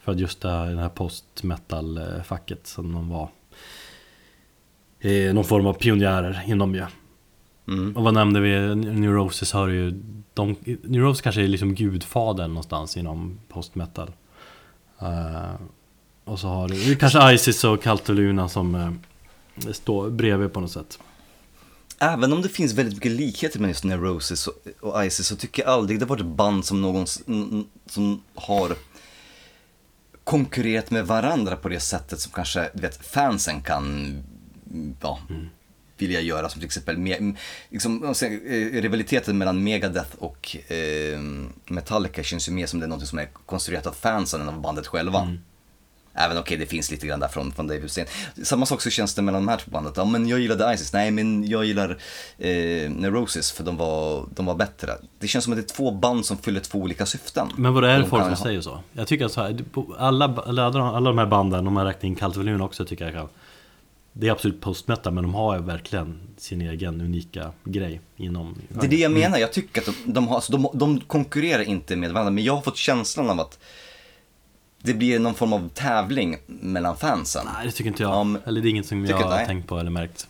[0.00, 3.28] För att just det här, det här post-metal-facket som de var.
[5.06, 6.86] Eh, någon form av pionjärer inom ju.
[7.68, 7.96] Mm.
[7.96, 8.74] Och vad nämnde vi?
[8.74, 10.02] Neurosis har ju
[10.34, 14.10] de, Neurosis kanske är liksom gudfadern någonstans inom post-metal
[15.00, 15.54] Eh,
[16.24, 18.92] Och så har du kanske Isis och Caltoluna som uh,
[19.72, 20.98] står bredvid på något sätt
[21.98, 25.62] Även om det finns väldigt mycket likheter med just Neurosis och, och Isis så tycker
[25.62, 27.06] jag aldrig det varit ett band som någon
[27.86, 28.76] som har
[30.24, 34.16] konkurrerat med varandra på det sättet som kanske, du vet, fansen kan
[34.76, 35.18] mm, ja,
[35.98, 36.48] vilja göra.
[36.48, 37.34] Som till exempel me,
[37.70, 41.20] liksom, eh, rivaliteten mellan Megadeth och eh,
[41.66, 44.60] Metallica känns ju mer som det är något som är konstruerat av fansen än av
[44.60, 45.36] bandet själva.
[46.18, 48.06] Även okej, det finns lite grann där från, från Dave Hussein.
[48.42, 49.96] Samma sak så känns det mellan de här två bandet.
[49.96, 50.92] Ja, men jag gillade Isis.
[50.92, 51.90] Nej, men jag gillar
[52.38, 54.92] eh, Neurosis för de var, de var bättre.
[55.18, 57.48] Det känns som att det är två band som fyller två olika syften.
[57.56, 58.80] Men vad är det De folk som ha- säger så?
[58.92, 59.64] Jag tycker att så här,
[59.98, 63.28] alla, alla, alla de här banden, om man räknar in Caltoluna också tycker jag kan
[64.18, 68.86] Det är absolut post-metal men de har ju verkligen sin egen unika grej inom Det
[68.86, 71.96] är det jag menar, jag tycker att de, de, har, alltså de, de konkurrerar inte
[71.96, 73.58] med varandra, men jag har fått känslan av att
[74.82, 77.46] det blir någon form av tävling mellan fansen.
[77.54, 79.68] Nej det tycker inte jag, Ja, men- eller det är inget som jag har tänkt
[79.68, 80.28] på eller märkt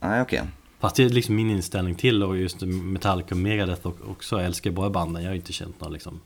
[0.00, 0.42] Nej, okej.
[0.78, 4.44] Fast det är liksom min inställning till och just Metallica och Megadeth och också jag
[4.44, 5.22] älskar båda banden.
[5.22, 6.20] Jag har inte känt något liksom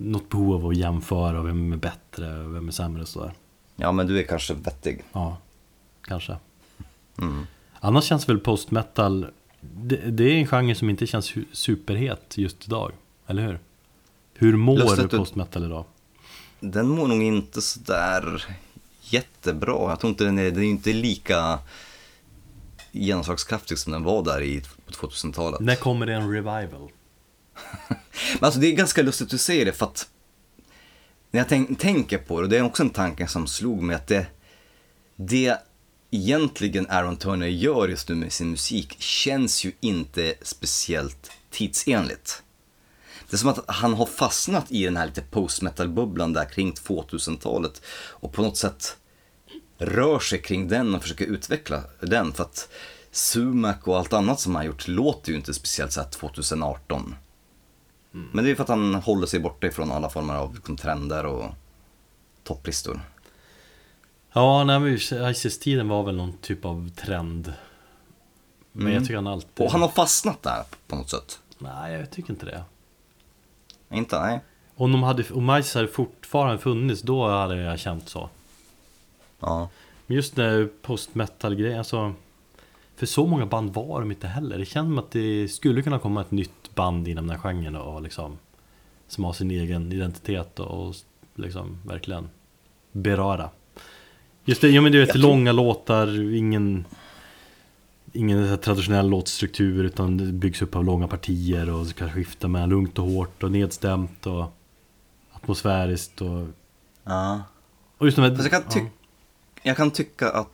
[0.00, 3.32] Något behov av att jämföra vem är bättre och vem är sämre och sådär.
[3.76, 5.04] Ja, men du är kanske vettig.
[5.12, 5.36] Ja,
[6.02, 6.36] kanske.
[7.18, 7.46] Mm.
[7.80, 9.26] Annars känns väl post-metal
[9.72, 12.92] det, det är en genre som inte känns superhet just idag,
[13.26, 13.58] eller hur?
[14.34, 15.84] Hur mår post-metal idag?
[16.60, 18.46] Den mår nog inte sådär
[19.00, 19.90] jättebra.
[19.90, 21.58] Jag tror inte den är, den är inte lika
[22.92, 25.60] genomslagskraftig som den var där i, på 2000-talet.
[25.60, 26.90] När kommer det en revival?
[27.88, 27.98] Men
[28.40, 30.08] alltså det är ganska lustigt att du säger det för att
[31.34, 33.96] när jag tänk, tänker på det, och det är också en tanke som slog mig,
[33.96, 34.26] att det,
[35.16, 35.58] det
[36.10, 42.42] egentligen Aaron Turner gör just nu med sin musik känns ju inte speciellt tidsenligt.
[43.30, 47.82] Det är som att han har fastnat i den här lite postmetal-bubblan där kring 2000-talet
[47.96, 48.96] och på något sätt
[49.78, 52.68] rör sig kring den och försöker utveckla den för att
[53.10, 57.14] Sumac och allt annat som han har gjort låter ju inte speciellt så 2018.
[58.14, 58.28] Mm.
[58.32, 60.76] Men det är ju för att han håller sig borta ifrån alla former av liksom,
[60.76, 61.44] trender och
[62.42, 63.00] topplistor.
[64.32, 64.94] Ja, nej, men
[65.30, 67.52] ISIS-tiden var väl någon typ av trend.
[68.72, 68.94] Men mm.
[68.94, 69.66] jag tycker han alltid...
[69.66, 71.38] Och han har fastnat där på något sätt.
[71.58, 72.64] Nej, jag tycker inte det.
[73.90, 74.20] Inte?
[74.20, 74.40] Nej.
[74.76, 78.28] Om, de hade, om ISIS hade fortfarande funnits, då hade jag känt så.
[79.40, 79.68] Ja.
[80.06, 82.14] Men just det post metal-grejen, alltså.
[82.96, 84.58] För så många band var de inte heller.
[84.58, 87.76] Det känns som att det skulle kunna komma ett nytt band inom den här genren
[87.76, 88.38] och liksom
[89.08, 90.94] Som har sin egen identitet och,
[91.34, 92.28] liksom verkligen
[92.92, 93.50] beröra
[94.44, 96.84] Just det, ja men du vet tror- långa låtar, ingen
[98.16, 102.68] Ingen så traditionell låtstruktur utan det byggs upp av långa partier och ska skifta mellan
[102.68, 104.44] lugnt och hårt och nedstämt och
[105.32, 106.46] Atmosfäriskt och
[107.04, 107.42] ja.
[107.98, 108.86] Och just de här, jag kan, ja.
[109.62, 110.53] jag kan tycka att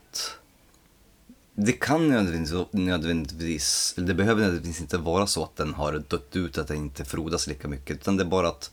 [1.55, 6.59] det kan nödvändigtvis, nödvändigtvis, det behöver nödvändigtvis inte vara så att den har dött ut,
[6.59, 7.97] att den inte frodas lika mycket.
[7.97, 8.71] Utan det är bara att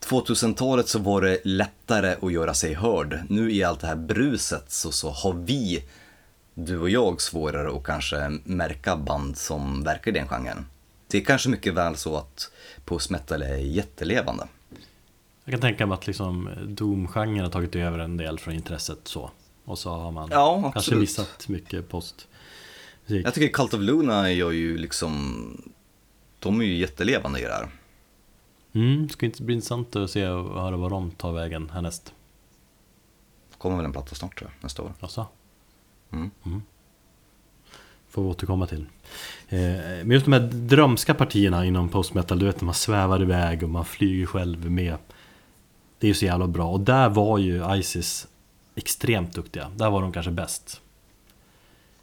[0.00, 3.20] 2000-talet så var det lättare att göra sig hörd.
[3.28, 5.84] Nu i allt det här bruset så, så har vi,
[6.54, 10.66] du och jag, svårare att kanske märka band som verkar i den genren.
[11.06, 12.50] Det är kanske mycket väl så att
[12.84, 14.48] post-metal är jättelevande.
[15.44, 19.30] Jag kan tänka mig att liksom Doom-genren har tagit över en del från intresset så.
[19.68, 22.28] Och så har man Ja, kanske missat mycket post.
[23.06, 23.26] musik.
[23.26, 25.62] Jag tycker Cult of Luna gör ju liksom,
[26.38, 27.68] de är ju jättelevande i det här.
[28.72, 32.12] Mm, det ska inte bli intressant att se och höra vad de tar vägen härnäst.
[33.58, 34.92] Kommer väl en platta snart tror jag, nästa år.
[35.00, 35.26] Jaså?
[36.12, 36.30] Mm.
[38.08, 38.86] Får vi återkomma till.
[39.48, 43.22] Eh, men just de här drömska partierna inom post metal, du vet när man svävar
[43.22, 44.96] iväg och man flyger själv med.
[45.98, 46.70] Det är ju så jävla bra.
[46.70, 48.26] Och där var ju Isis
[48.78, 49.70] extremt duktiga.
[49.76, 50.80] Där var de kanske bäst.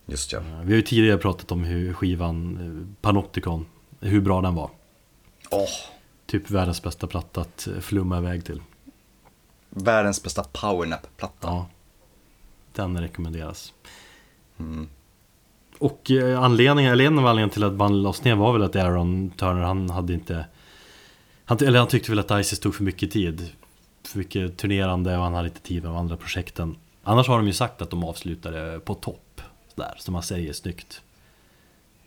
[0.06, 0.40] Just ja.
[0.40, 3.66] Eh, Vi har ju tidigare pratat om hur skivan eh, Panopticon,
[4.00, 4.70] hur bra den var.
[5.52, 5.68] Åh,
[6.26, 8.62] Typ världens bästa platta att eh, flumma iväg till.
[9.70, 11.48] världens bästa powernap-platta.
[11.48, 11.70] Ja.
[12.74, 13.74] Den rekommenderas.
[15.78, 18.76] Och eh, anledningen, eller en av anledningarna till att bandet lades ner var väl att
[18.76, 20.46] Aaron Turner, han hade inte
[21.46, 23.52] han, Eller han tyckte väl att Isis tog för mycket tid
[24.08, 26.76] För mycket turnerande och han hade inte tid med de andra projekten.
[27.04, 29.42] Annars har de ju sagt att de avslutade på topp
[29.76, 31.02] Där, som man säger snyggt.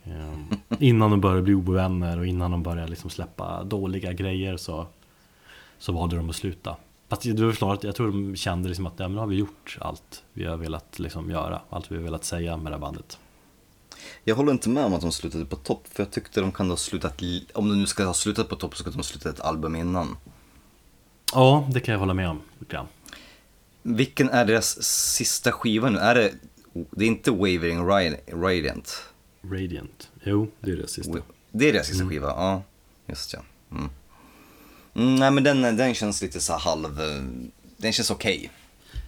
[0.03, 0.45] Ehm,
[0.79, 4.87] Innan de började bli ovänner och innan de började liksom släppa dåliga grejer så
[5.77, 6.75] Så valde de att sluta.
[7.09, 9.27] Fast det var snarare att jag tror de kände liksom att ja, men nu har
[9.27, 12.75] vi gjort allt vi har velat liksom göra Allt vi har velat säga med det
[12.75, 13.19] här bandet.
[14.23, 16.69] Jag håller inte med om att de slutade på topp, för jag tyckte de kan
[16.69, 17.21] ha slutat,
[17.53, 19.75] om de nu ska ha slutat på topp så ska de ha slutat ett album
[19.75, 20.17] innan.
[21.33, 22.87] Ja, det kan jag hålla med om grann.
[23.83, 25.99] Vilken är deras sista skiva nu?
[25.99, 26.31] Är det,
[26.91, 29.03] det är inte Wavering Radi- Radiant?
[29.41, 30.09] Radiant.
[30.23, 31.17] Jo, det är det sista.
[31.51, 32.63] Det är deras sista skiva, ja.
[33.07, 33.39] Just ja.
[33.71, 33.89] Mm.
[34.95, 37.23] Mm, nej men den, den känns lite så halv, eh,
[37.77, 38.51] den känns okej.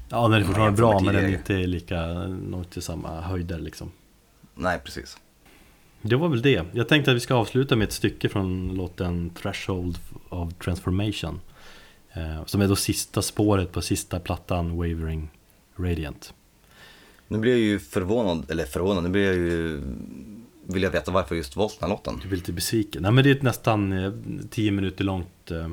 [0.09, 3.59] Ja, den är fortfarande jämfört bra, men den är inte lika, nog till samma höjder
[3.59, 3.91] liksom.
[4.55, 5.17] Nej precis.
[6.01, 6.65] Det var väl det.
[6.71, 9.97] Jag tänkte att vi ska avsluta med ett stycke från låten Threshold
[10.29, 11.39] of Transformation.
[12.13, 15.29] Eh, som är då sista spåret på sista plattan Wavering
[15.77, 16.33] Radiant.
[17.27, 19.81] Nu blir jag ju förvånad, eller förvånad, nu blir jag ju,
[20.65, 22.19] vill jag veta varför just valt den här låten.
[22.21, 23.01] Du blir lite besviken.
[23.01, 24.11] Nej men det är ett nästan eh,
[24.49, 25.69] 10 minuter långt eh,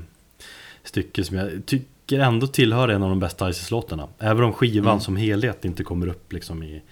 [0.85, 4.09] stycke som jag tycker ändå tillhör en av de bästa Isis-låtarna.
[4.19, 5.01] Även om skivan Mm.
[5.01, 6.83] som helhet inte kommer upp liksom i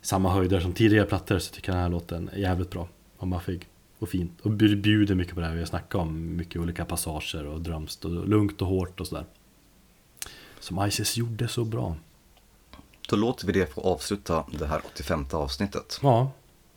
[0.00, 3.28] samma höjder som tidigare plattor så tycker jag den här låten är jävligt bra och
[3.28, 3.68] maffig
[4.02, 4.30] och fin.
[4.42, 6.36] Och bj- bjuder mycket på det här vi har snackat om.
[6.36, 9.24] Mycket olika passager och drömst och lugnt och hårt och sådär.
[10.60, 11.96] Som Isis gjorde så bra.
[13.08, 15.98] Då låter vi det få avsluta det här 85 avsnittet.
[16.02, 16.30] Ja,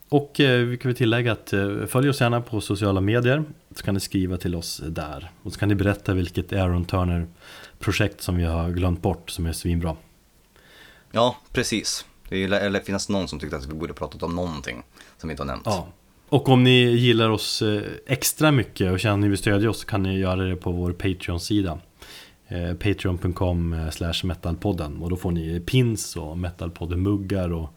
[0.10, 3.44] och eh, vi kan väl tillägga att eh, följ oss gärna på sociala medier
[3.76, 5.32] så kan ni skriva till oss där.
[5.44, 7.28] Och så kan ni berätta vilket Aaron Turner
[7.80, 9.96] projekt som vi har glömt bort som är svinbra.
[11.12, 12.06] Ja, precis.
[12.30, 14.84] Det finns någon som tyckte att vi borde pratat om någonting
[15.18, 15.64] som vi inte har nämnt.
[15.66, 15.88] Ja.
[16.30, 19.80] Och om ni gillar oss eh, extra mycket och känner att ni vill stödja oss
[19.80, 21.80] så kan ni göra det på vår Patreon-sida.
[22.48, 27.70] Eh, Patreon.com eh, slash metalpodden och då får ni pins och metalpodden-muggar och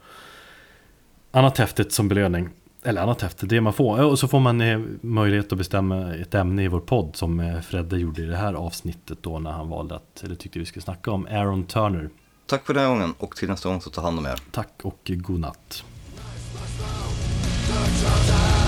[1.30, 2.49] annat häftigt som belöning.
[2.82, 4.05] Eller annat häftigt, det man får.
[4.05, 8.22] Och så får man möjlighet att bestämma ett ämne i vår podd som Fredde gjorde
[8.22, 11.26] i det här avsnittet då när han valde att, eller tyckte vi skulle snacka om
[11.26, 12.11] Aaron Turner.
[12.46, 14.40] Tack för den här gången och till nästa gång så ta hand om er.
[14.51, 15.84] Tack och god natt.
[17.79, 18.68] Your